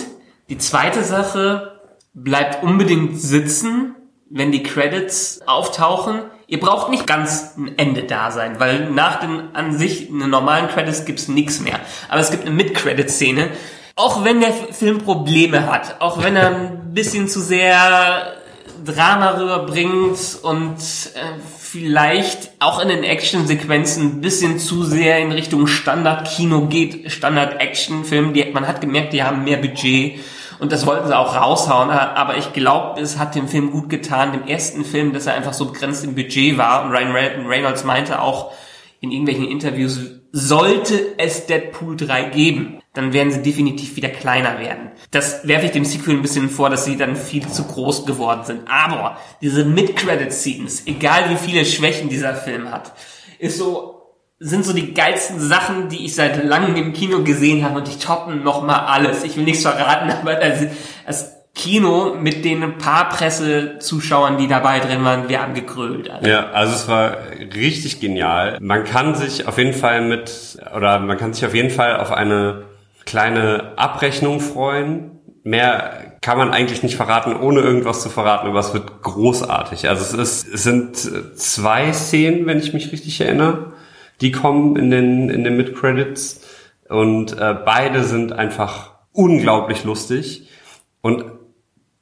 die 0.48 0.58
zweite 0.58 1.02
Sache 1.02 1.80
bleibt 2.12 2.62
unbedingt 2.62 3.20
sitzen, 3.20 3.94
wenn 4.30 4.52
die 4.52 4.62
Credits 4.62 5.40
auftauchen 5.46 6.22
ihr 6.46 6.60
braucht 6.60 6.90
nicht 6.90 7.06
ganz 7.06 7.54
ein 7.56 7.78
Ende 7.78 8.04
da 8.04 8.30
sein, 8.30 8.60
weil 8.60 8.90
nach 8.90 9.20
den 9.20 9.54
an 9.54 9.76
sich 9.76 10.10
normalen 10.10 10.68
Credits 10.68 11.04
gibt's 11.04 11.28
nichts 11.28 11.60
mehr. 11.60 11.80
Aber 12.08 12.20
es 12.20 12.30
gibt 12.30 12.46
eine 12.46 12.54
Mid-Credit-Szene. 12.54 13.50
Auch 13.96 14.24
wenn 14.24 14.40
der 14.40 14.52
Film 14.52 14.98
Probleme 14.98 15.70
hat, 15.70 16.00
auch 16.00 16.22
wenn 16.22 16.36
er 16.36 16.48
ein 16.48 16.90
bisschen 16.94 17.28
zu 17.28 17.40
sehr 17.40 18.34
Drama 18.84 19.30
rüberbringt 19.38 20.18
und 20.42 20.76
äh, 20.76 21.38
vielleicht 21.74 22.50
auch 22.58 22.80
in 22.80 22.88
den 22.88 23.02
Action-Sequenzen 23.02 24.04
ein 24.04 24.20
bisschen 24.20 24.58
zu 24.58 24.84
sehr 24.84 25.18
in 25.20 25.32
Richtung 25.32 25.66
Standard-Kino 25.66 26.66
geht, 26.66 27.10
Standard-Action-Film. 27.10 28.34
Man 28.52 28.66
hat 28.66 28.80
gemerkt, 28.80 29.12
die 29.12 29.22
haben 29.22 29.44
mehr 29.44 29.56
Budget 29.56 30.18
und 30.58 30.72
das 30.72 30.86
wollten 30.86 31.08
sie 31.08 31.16
auch 31.16 31.34
raushauen, 31.34 31.90
aber 31.90 32.36
ich 32.36 32.52
glaube, 32.52 33.00
es 33.00 33.18
hat 33.18 33.34
dem 33.34 33.48
Film 33.48 33.70
gut 33.70 33.88
getan, 33.88 34.32
dem 34.32 34.46
ersten 34.46 34.84
Film, 34.84 35.12
dass 35.12 35.26
er 35.26 35.34
einfach 35.34 35.52
so 35.52 35.66
begrenzt 35.66 36.04
im 36.04 36.14
Budget 36.14 36.58
war. 36.58 36.84
Und 36.84 36.90
Ryan 36.92 37.46
Reynolds 37.46 37.84
meinte 37.84 38.20
auch 38.20 38.52
in 39.00 39.10
irgendwelchen 39.10 39.46
Interviews, 39.46 40.00
sollte 40.36 41.14
es 41.16 41.46
Deadpool 41.46 41.96
3 41.96 42.24
geben, 42.24 42.80
dann 42.92 43.12
werden 43.12 43.30
sie 43.30 43.40
definitiv 43.40 43.94
wieder 43.94 44.08
kleiner 44.08 44.58
werden. 44.58 44.90
Das 45.12 45.46
werfe 45.46 45.66
ich 45.66 45.70
dem 45.72 45.84
Sequel 45.84 46.16
ein 46.16 46.22
bisschen 46.22 46.50
vor, 46.50 46.70
dass 46.70 46.84
sie 46.84 46.96
dann 46.96 47.14
viel 47.14 47.46
zu 47.46 47.62
groß 47.62 48.04
geworden 48.04 48.42
sind. 48.44 48.62
Aber 48.66 49.16
diese 49.40 49.64
Mid-Credit-Scenes, 49.64 50.88
egal 50.88 51.30
wie 51.30 51.36
viele 51.36 51.64
Schwächen 51.64 52.08
dieser 52.08 52.34
Film 52.34 52.72
hat, 52.72 52.94
ist 53.38 53.58
so 53.58 53.92
sind 54.40 54.64
so 54.64 54.72
die 54.72 54.92
geilsten 54.92 55.38
Sachen, 55.38 55.88
die 55.88 56.04
ich 56.04 56.16
seit 56.16 56.42
langem 56.44 56.74
im 56.74 56.92
Kino 56.92 57.22
gesehen 57.22 57.64
habe 57.64 57.78
und 57.78 57.86
die 57.86 57.98
toppen 57.98 58.42
noch 58.42 58.64
mal 58.64 58.86
alles. 58.86 59.22
Ich 59.22 59.36
will 59.36 59.44
nichts 59.44 59.62
verraten, 59.62 60.10
aber 60.20 60.34
das 60.34 61.33
Kino 61.54 62.16
mit 62.20 62.44
den 62.44 62.78
paar 62.78 63.08
Pressezuschauern, 63.08 64.38
die 64.38 64.48
dabei 64.48 64.80
drin 64.80 65.04
waren, 65.04 65.28
wir 65.28 65.40
haben 65.40 65.54
gegrölt. 65.54 66.10
Also. 66.10 66.28
Ja, 66.28 66.50
also 66.50 66.74
es 66.74 66.88
war 66.88 67.16
richtig 67.54 68.00
genial. 68.00 68.58
Man 68.60 68.84
kann 68.84 69.14
sich 69.14 69.46
auf 69.46 69.56
jeden 69.58 69.72
Fall 69.72 70.02
mit, 70.02 70.58
oder 70.76 70.98
man 70.98 71.16
kann 71.16 71.32
sich 71.32 71.46
auf 71.46 71.54
jeden 71.54 71.70
Fall 71.70 71.96
auf 71.98 72.10
eine 72.10 72.64
kleine 73.06 73.72
Abrechnung 73.76 74.40
freuen. 74.40 75.12
Mehr 75.44 76.16
kann 76.22 76.38
man 76.38 76.52
eigentlich 76.52 76.82
nicht 76.82 76.96
verraten, 76.96 77.36
ohne 77.36 77.60
irgendwas 77.60 78.00
zu 78.02 78.08
verraten, 78.08 78.48
aber 78.48 78.60
es 78.60 78.72
wird 78.72 79.02
großartig. 79.02 79.88
Also 79.88 80.02
es 80.02 80.12
ist, 80.12 80.54
es 80.54 80.62
sind 80.64 80.96
zwei 81.38 81.92
Szenen, 81.92 82.46
wenn 82.46 82.58
ich 82.58 82.72
mich 82.72 82.90
richtig 82.90 83.20
erinnere 83.20 83.74
die 84.20 84.32
kommen 84.32 84.76
in 84.76 84.90
den, 84.90 85.30
in 85.30 85.44
den 85.44 85.56
Mid-Credits. 85.56 86.40
Und 86.88 87.32
äh, 87.38 87.54
beide 87.64 88.04
sind 88.04 88.32
einfach 88.32 88.92
unglaublich 89.12 89.84
lustig 89.84 90.48
und 91.00 91.24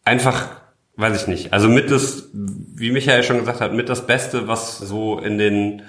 einfach, 0.05 0.49
weiß 0.97 1.23
ich 1.23 1.29
nicht, 1.29 1.53
also 1.53 1.69
mit 1.69 1.91
das, 1.91 2.29
wie 2.33 2.91
Michael 2.91 3.23
schon 3.23 3.39
gesagt 3.39 3.61
hat, 3.61 3.73
mit 3.73 3.89
das 3.89 4.07
Beste, 4.07 4.49
was 4.49 4.79
so 4.79 5.19
in 5.19 5.39
den 5.39 5.83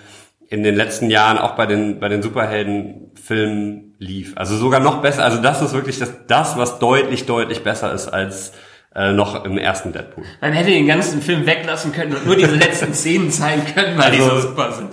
in 0.49 0.61
den 0.61 0.75
letzten 0.75 1.09
Jahren 1.09 1.39
auch 1.39 1.55
bei 1.55 1.65
den 1.65 1.99
bei 1.99 2.09
den 2.09 2.21
Superheldenfilmen 2.21 3.95
lief. 3.97 4.33
Also 4.35 4.55
sogar 4.55 4.79
noch 4.79 5.01
besser. 5.01 5.23
Also 5.23 5.41
das 5.41 5.61
ist 5.61 5.73
wirklich 5.73 5.97
das, 5.97 6.13
das 6.27 6.57
was 6.57 6.79
deutlich 6.79 7.25
deutlich 7.25 7.63
besser 7.63 7.91
ist 7.91 8.09
als 8.09 8.51
äh, 8.95 9.13
noch 9.13 9.45
im 9.45 9.57
ersten 9.57 9.93
Deadpool. 9.93 10.25
Man 10.41 10.53
hätte 10.53 10.69
den 10.69 10.85
ganzen 10.85 11.21
Film 11.21 11.45
weglassen 11.45 11.91
können 11.91 12.15
und 12.15 12.25
nur 12.25 12.35
diese 12.35 12.55
letzten 12.55 12.93
Szenen 12.93 13.31
zeigen 13.31 13.65
können, 13.73 13.97
weil 13.97 14.11
also, 14.11 14.29
die 14.29 14.41
so 14.41 14.47
super 14.49 14.71
sind. 14.73 14.91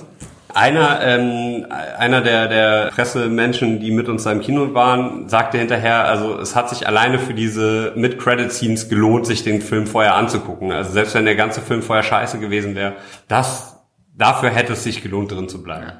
Einer, 0.54 1.00
ähm, 1.02 1.66
einer 1.70 2.20
der, 2.22 2.48
der 2.48 2.90
Pressemenschen, 2.90 3.80
die 3.80 3.90
mit 3.90 4.08
uns 4.08 4.24
da 4.24 4.32
im 4.32 4.40
Kino 4.40 4.74
waren, 4.74 5.28
sagte 5.28 5.58
hinterher, 5.58 6.06
also 6.06 6.38
es 6.38 6.56
hat 6.56 6.68
sich 6.70 6.86
alleine 6.86 7.18
für 7.18 7.34
diese 7.34 7.92
Mid-Credit-Scenes 7.96 8.88
gelohnt, 8.88 9.26
sich 9.26 9.44
den 9.44 9.62
Film 9.62 9.86
vorher 9.86 10.14
anzugucken. 10.14 10.72
Also 10.72 10.92
selbst 10.92 11.14
wenn 11.14 11.24
der 11.24 11.36
ganze 11.36 11.60
Film 11.60 11.82
vorher 11.82 12.02
scheiße 12.02 12.38
gewesen 12.38 12.74
wäre, 12.74 12.94
das, 13.28 13.80
dafür 14.16 14.50
hätte 14.50 14.72
es 14.72 14.82
sich 14.82 15.02
gelohnt, 15.02 15.30
drin 15.30 15.48
zu 15.48 15.62
bleiben. 15.62 15.92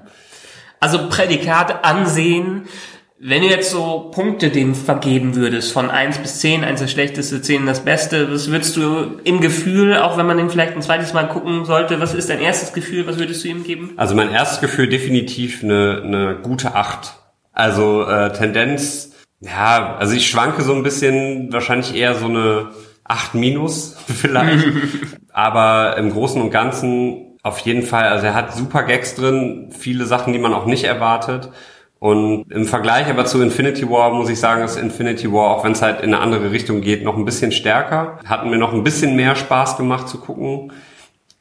Also 0.81 1.11
Prädikat 1.11 1.85
ansehen, 1.85 2.67
wenn 3.23 3.43
du 3.43 3.49
jetzt 3.49 3.71
so 3.71 4.11
Punkte 4.15 4.49
dem 4.49 4.75
vergeben 4.75 5.37
würdest, 5.37 5.73
von 5.73 5.91
eins 5.91 6.17
bis 6.17 6.41
zehn, 6.41 6.65
eins 6.65 6.81
das 6.81 6.91
schlechteste, 6.91 7.43
zehn 7.43 7.67
das 7.67 7.85
Beste, 7.85 8.33
was 8.33 8.51
würdest 8.51 8.79
du 8.79 9.21
im 9.25 9.43
Gefühl, 9.43 9.99
auch 9.99 10.17
wenn 10.17 10.27
man 10.27 10.39
den 10.39 10.49
vielleicht 10.49 10.75
ein 10.75 10.81
zweites 10.81 11.13
Mal 11.13 11.29
gucken 11.29 11.67
sollte, 11.67 12.01
was 12.01 12.15
ist 12.15 12.31
dein 12.31 12.41
erstes 12.41 12.73
Gefühl, 12.73 13.07
was 13.07 13.19
würdest 13.19 13.45
du 13.45 13.49
ihm 13.49 13.63
geben? 13.63 13.93
Also 13.97 14.15
mein 14.15 14.31
erstes 14.31 14.63
Gefühl 14.63 14.89
definitiv 14.89 15.63
eine, 15.63 16.01
eine 16.03 16.39
gute 16.43 16.75
acht. 16.75 17.17
Also 17.53 18.05
äh, 18.09 18.33
Tendenz, 18.33 19.13
ja, 19.41 19.97
also 19.97 20.15
ich 20.15 20.31
schwanke 20.31 20.63
so 20.63 20.73
ein 20.73 20.83
bisschen, 20.83 21.53
wahrscheinlich 21.53 21.95
eher 21.95 22.15
so 22.15 22.25
eine 22.25 22.71
acht 23.05 23.35
minus 23.35 23.97
vielleicht. 24.07 24.67
Aber 25.33 25.99
im 25.99 26.11
Großen 26.11 26.41
und 26.41 26.51
Ganzen 26.51 27.37
auf 27.43 27.59
jeden 27.59 27.83
Fall, 27.83 28.05
also 28.05 28.27
er 28.27 28.35
hat 28.35 28.55
super 28.55 28.83
Gags 28.83 29.15
drin, 29.15 29.75
viele 29.79 30.07
Sachen, 30.07 30.33
die 30.33 30.39
man 30.39 30.55
auch 30.55 30.65
nicht 30.65 30.85
erwartet. 30.85 31.51
Und 32.01 32.51
im 32.51 32.65
Vergleich 32.65 33.09
aber 33.09 33.27
zu 33.27 33.43
Infinity 33.43 33.89
War 33.89 34.11
muss 34.15 34.31
ich 34.31 34.41
sagen, 34.41 34.65
ist 34.65 34.77
Infinity 34.77 35.31
War, 35.31 35.51
auch 35.51 35.65
wenn 35.65 35.73
es 35.73 35.83
halt 35.83 36.01
in 36.01 36.15
eine 36.15 36.23
andere 36.23 36.51
Richtung 36.51 36.81
geht, 36.81 37.05
noch 37.05 37.15
ein 37.15 37.27
bisschen 37.27 37.53
stärker. 37.53 38.19
Hat 38.25 38.47
mir 38.47 38.57
noch 38.57 38.73
ein 38.73 38.83
bisschen 38.83 39.17
mehr 39.17 39.37
Spaß 39.37 39.77
gemacht 39.77 40.09
zu 40.09 40.19
gucken. 40.19 40.73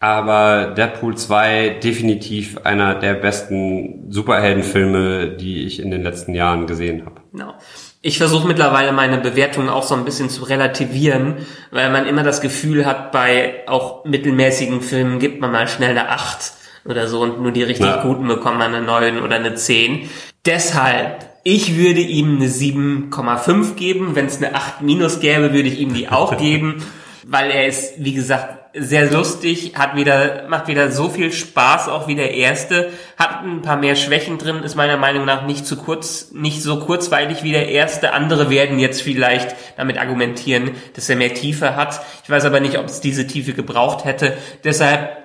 Aber 0.02 0.74
Deadpool 0.76 1.16
2 1.16 1.80
definitiv 1.82 2.58
einer 2.66 2.96
der 2.96 3.14
besten 3.14 4.12
Superheldenfilme, 4.12 5.30
die 5.30 5.66
ich 5.66 5.82
in 5.82 5.92
den 5.92 6.04
letzten 6.04 6.34
Jahren 6.34 6.68
gesehen 6.68 7.06
habe. 7.06 7.22
Genau. 7.32 7.54
Ich 8.02 8.18
versuche 8.18 8.48
mittlerweile 8.48 8.92
meine 8.92 9.18
Bewertungen 9.18 9.70
auch 9.70 9.84
so 9.84 9.96
ein 9.96 10.06
bisschen 10.06 10.30
zu 10.30 10.44
relativieren, 10.44 11.46
weil 11.72 11.90
man 11.90 12.06
immer 12.06 12.24
das 12.24 12.42
Gefühl 12.42 12.86
hat, 12.86 13.14
bei 13.14 13.64
auch 13.68 14.04
mittelmäßigen 14.04 14.82
Filmen 14.82 15.20
gibt 15.20 15.40
man 15.40 15.52
mal 15.52 15.70
schnell 15.70 15.98
eine 15.98 16.10
8 16.10 16.59
oder 16.86 17.08
so 17.08 17.22
und 17.22 17.42
nur 17.42 17.52
die 17.52 17.64
richtig 17.64 17.86
Ja. 17.86 18.02
guten 18.04 18.28
bekommen 18.28 18.62
eine 18.62 18.82
9 18.82 19.22
oder 19.22 19.36
eine 19.36 19.56
10. 19.56 20.10
Deshalb, 20.46 21.26
ich 21.44 21.76
würde 21.78 22.00
ihm 22.02 22.38
eine 22.38 22.48
7,5 22.48 23.76
geben. 23.76 24.16
Wenn 24.16 24.26
es 24.26 24.38
eine 24.38 24.56
8 24.56 24.82
minus 24.82 25.20
gäbe, 25.20 25.54
würde 25.54 25.70
ich 25.70 25.80
ihm 25.80 25.94
die 25.94 26.10
auch 26.10 26.38
geben, 26.42 26.84
weil 27.26 27.52
er 27.52 27.68
ist, 27.68 27.94
wie 27.98 28.14
gesagt, 28.14 28.56
sehr 28.74 29.12
lustig, 29.12 29.74
hat 29.76 29.96
wieder, 29.96 30.46
macht 30.48 30.68
wieder 30.68 30.92
so 30.92 31.10
viel 31.10 31.32
Spaß, 31.32 31.90
auch 31.90 32.08
wie 32.08 32.14
der 32.14 32.36
erste, 32.36 32.92
hat 33.18 33.44
ein 33.44 33.64
paar 33.64 33.78
mehr 33.78 33.96
Schwächen 33.96 34.38
drin, 34.38 34.62
ist 34.64 34.76
meiner 34.76 34.96
Meinung 34.98 35.26
nach 35.26 35.46
nicht 35.48 35.66
zu 35.66 35.76
kurz, 35.76 36.32
nicht 36.34 36.62
so 36.62 36.80
kurzweilig 36.80 37.42
wie 37.44 37.52
der 37.52 37.70
erste. 37.70 38.14
Andere 38.14 38.52
werden 38.52 38.78
jetzt 38.78 39.02
vielleicht 39.02 39.56
damit 39.76 39.98
argumentieren, 39.98 40.72
dass 40.96 41.10
er 41.10 41.16
mehr 41.16 41.34
Tiefe 41.34 41.76
hat. 41.76 42.00
Ich 42.24 42.30
weiß 42.30 42.46
aber 42.46 42.60
nicht, 42.60 42.78
ob 42.78 42.86
es 42.86 43.02
diese 43.02 43.26
Tiefe 43.26 43.54
gebraucht 43.54 44.06
hätte. 44.06 44.38
Deshalb 44.64 45.18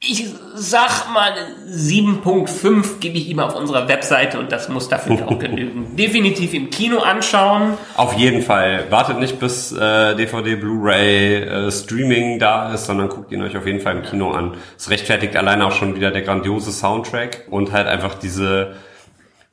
ich 0.00 0.26
sag 0.54 1.12
mal, 1.12 1.32
7.5 1.68 3.00
gebe 3.00 3.18
ich 3.18 3.28
ihm 3.28 3.40
auf 3.40 3.56
unserer 3.56 3.88
Webseite 3.88 4.38
und 4.38 4.52
das 4.52 4.68
muss 4.68 4.88
dafür 4.88 5.26
auch 5.26 5.38
genügen. 5.40 5.96
Definitiv 5.96 6.54
im 6.54 6.70
Kino 6.70 6.98
anschauen. 7.00 7.76
Auf 7.96 8.14
jeden 8.14 8.42
Fall. 8.42 8.86
Wartet 8.90 9.18
nicht 9.18 9.40
bis 9.40 9.72
äh, 9.72 10.14
DVD, 10.14 10.54
Blu-ray, 10.54 11.42
äh, 11.42 11.70
Streaming 11.72 12.38
da 12.38 12.72
ist, 12.72 12.86
sondern 12.86 13.08
guckt 13.08 13.32
ihn 13.32 13.42
euch 13.42 13.56
auf 13.56 13.66
jeden 13.66 13.80
Fall 13.80 13.96
im 13.96 14.02
Kino 14.04 14.30
an. 14.30 14.56
Es 14.76 14.88
rechtfertigt 14.88 15.34
alleine 15.34 15.66
auch 15.66 15.72
schon 15.72 15.96
wieder 15.96 16.12
der 16.12 16.22
grandiose 16.22 16.70
Soundtrack 16.70 17.46
und 17.50 17.72
halt 17.72 17.88
einfach 17.88 18.14
diese 18.14 18.76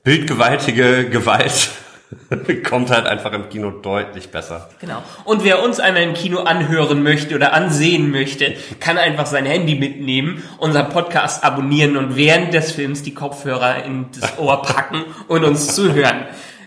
bildgewaltige 0.04 1.10
Gewalt 1.10 1.72
kommt 2.68 2.92
halt 2.92 3.06
einfach 3.06 3.34
im 3.34 3.50
Kino 3.50 3.72
deutlich 3.72 4.30
besser. 4.30 4.70
Genau. 4.80 5.02
Und 5.24 5.44
wer 5.44 5.64
uns 5.64 5.80
einmal 5.80 6.04
im 6.04 6.14
Kino 6.14 6.40
anhören 6.40 7.04
möchte 7.04 7.36
oder 7.36 7.54
ansehen 7.54 8.12
möchte, 8.12 8.56
kann 8.80 8.98
einfach 8.98 9.26
sein 9.26 9.46
Handy 9.46 9.76
mitnehmen, 9.76 10.44
unseren 10.58 10.90
Podcast 10.90 11.44
abonnieren 11.44 11.98
und 11.98 12.16
während 12.16 12.54
des 12.54 12.72
Films 12.72 13.04
die 13.04 13.14
Kopfhörer 13.14 13.84
in 13.84 14.08
das 14.20 14.38
Ohr 14.38 14.62
packen 14.62 15.06
und 15.28 15.44
uns 15.44 15.74
zuhören. 15.76 16.26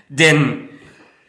Denn 0.09 0.68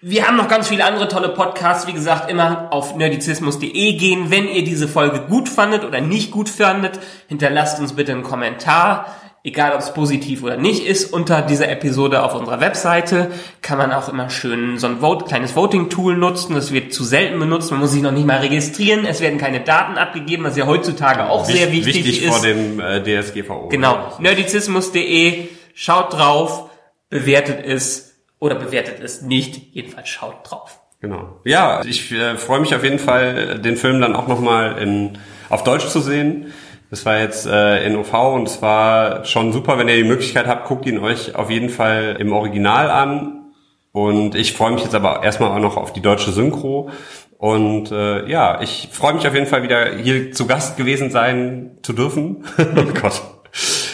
wir 0.01 0.25
haben 0.25 0.37
noch 0.37 0.47
ganz 0.47 0.69
viele 0.69 0.85
andere 0.85 1.09
tolle 1.09 1.29
Podcasts. 1.29 1.85
Wie 1.85 1.93
gesagt, 1.93 2.31
immer 2.31 2.67
auf 2.71 2.95
nerdizismus.de 2.95 3.93
gehen. 3.93 4.31
Wenn 4.31 4.47
ihr 4.47 4.63
diese 4.63 4.87
Folge 4.87 5.21
gut 5.27 5.49
fandet 5.49 5.83
oder 5.83 5.99
nicht 5.99 6.31
gut 6.31 6.47
fandet, 6.47 6.99
hinterlasst 7.27 7.81
uns 7.81 7.93
bitte 7.93 8.13
einen 8.13 8.23
Kommentar. 8.23 9.13
Egal, 9.41 9.71
ob 9.71 9.79
es 9.79 9.93
positiv 9.93 10.43
oder 10.43 10.57
nicht 10.57 10.85
ist, 10.85 11.13
unter 11.13 11.41
dieser 11.41 11.69
Episode 11.69 12.23
auf 12.23 12.35
unserer 12.35 12.59
Webseite 12.59 13.31
kann 13.61 13.77
man 13.77 13.93
auch 13.93 14.09
immer 14.09 14.29
schön 14.29 14.77
so 14.77 14.87
ein 14.87 14.99
Vote, 14.99 15.25
kleines 15.25 15.55
Voting-Tool 15.55 16.17
nutzen. 16.17 16.55
Das 16.55 16.73
wird 16.73 16.93
zu 16.93 17.05
selten 17.05 17.39
benutzt. 17.39 17.71
Man 17.71 17.79
muss 17.79 17.91
sich 17.93 18.01
noch 18.01 18.11
nicht 18.11 18.27
mal 18.27 18.39
registrieren. 18.39 19.05
Es 19.05 19.21
werden 19.21 19.39
keine 19.39 19.61
Daten 19.61 19.97
abgegeben, 19.97 20.43
was 20.43 20.57
ja 20.57 20.65
heutzutage 20.65 21.29
auch 21.29 21.45
sehr 21.45 21.71
wichtig, 21.71 21.95
wichtig 21.95 22.23
ist. 22.23 22.35
vor 22.35 22.45
dem 22.45 22.81
äh, 22.81 23.01
DSGVO. 23.01 23.69
Genau, 23.69 24.11
nerdizismus.de, 24.19 25.47
schaut 25.73 26.13
drauf, 26.13 26.69
bewertet 27.09 27.65
es 27.65 28.15
oder 28.39 28.55
bewertet 28.55 28.99
es 29.01 29.21
nicht, 29.21 29.73
jedenfalls 29.73 30.09
schaut 30.09 30.35
drauf. 30.43 30.79
Genau. 30.99 31.39
Ja, 31.45 31.81
ich 31.85 32.11
äh, 32.11 32.35
freue 32.35 32.59
mich 32.59 32.75
auf 32.75 32.83
jeden 32.83 32.99
Fall, 32.99 33.59
den 33.59 33.77
Film 33.77 34.01
dann 34.01 34.17
auch 34.17 34.27
nochmal 34.27 34.77
in 34.79 35.17
auf 35.49 35.63
Deutsch 35.63 35.87
zu 35.87 35.99
sehen. 36.01 36.53
Das 36.89 37.05
war 37.05 37.19
jetzt 37.19 37.45
äh, 37.45 37.85
in 37.85 37.95
OV 37.95 38.13
und 38.33 38.47
es 38.47 38.61
war 38.61 39.23
schon 39.25 39.53
super, 39.53 39.77
wenn 39.77 39.87
ihr 39.87 39.97
die 39.97 40.03
Möglichkeit 40.03 40.47
habt, 40.47 40.67
guckt 40.67 40.85
ihn 40.87 40.97
euch 40.97 41.35
auf 41.35 41.49
jeden 41.49 41.69
Fall 41.69 42.17
im 42.19 42.33
Original 42.33 42.89
an. 42.89 43.53
Und 43.91 44.35
ich 44.35 44.53
freue 44.53 44.71
mich 44.71 44.83
jetzt 44.83 44.95
aber 44.95 45.23
erstmal 45.23 45.51
auch 45.51 45.61
noch 45.61 45.77
auf 45.77 45.93
die 45.93 46.01
deutsche 46.01 46.31
Synchro. 46.31 46.89
Und 47.37 47.91
äh, 47.91 48.27
ja, 48.27 48.61
ich 48.61 48.89
freue 48.91 49.13
mich 49.13 49.27
auf 49.27 49.33
jeden 49.33 49.45
Fall 49.45 49.63
wieder 49.63 49.95
hier 49.95 50.31
zu 50.31 50.47
Gast 50.47 50.77
gewesen 50.77 51.11
sein 51.11 51.77
zu 51.83 51.93
dürfen. 51.93 52.43
oh 52.57 52.99
Gott. 52.99 53.21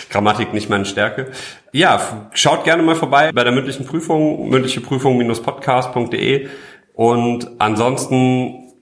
Grammatik 0.09 0.53
nicht 0.53 0.69
meine 0.69 0.85
Stärke. 0.85 1.31
Ja, 1.73 2.27
schaut 2.33 2.63
gerne 2.63 2.81
mal 2.81 2.95
vorbei 2.95 3.31
bei 3.33 3.43
der 3.43 3.51
mündlichen 3.51 3.85
Prüfung, 3.85 4.49
mündliche 4.49 4.79
Prüfung-podcast.de 4.79 6.47
und 6.93 7.51
ansonsten 7.59 8.73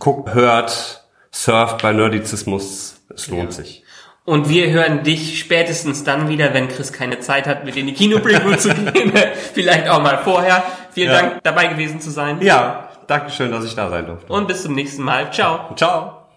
guckt, 0.00 0.34
hört, 0.34 1.06
surft 1.30 1.80
bei 1.80 1.92
Nerdizismus. 1.92 2.97
Es 3.14 3.28
lohnt 3.28 3.52
sich. 3.52 3.82
Und 4.24 4.48
wir 4.50 4.70
hören 4.70 5.04
dich 5.04 5.38
spätestens 5.38 6.04
dann 6.04 6.28
wieder, 6.28 6.52
wenn 6.52 6.68
Chris 6.68 6.92
keine 6.92 7.18
Zeit 7.20 7.46
hat, 7.46 7.64
mit 7.64 7.76
in 7.76 7.86
die 7.86 7.94
Kino-Preview 7.94 8.56
zu 8.56 8.68
gehen. 8.74 9.12
Vielleicht 9.54 9.88
auch 9.88 10.02
mal 10.02 10.18
vorher. 10.18 10.62
Vielen 10.92 11.10
Ja. 11.12 11.20
Dank, 11.22 11.42
dabei 11.44 11.68
gewesen 11.68 12.00
zu 12.00 12.10
sein. 12.10 12.38
Ja, 12.42 12.90
Dankeschön, 13.06 13.50
dass 13.50 13.64
ich 13.64 13.74
da 13.74 13.88
sein 13.88 14.04
durfte. 14.04 14.30
Und 14.30 14.46
bis 14.46 14.62
zum 14.62 14.74
nächsten 14.74 15.02
Mal. 15.02 15.32
Ciao. 15.32 15.74
Ciao. 15.76 16.28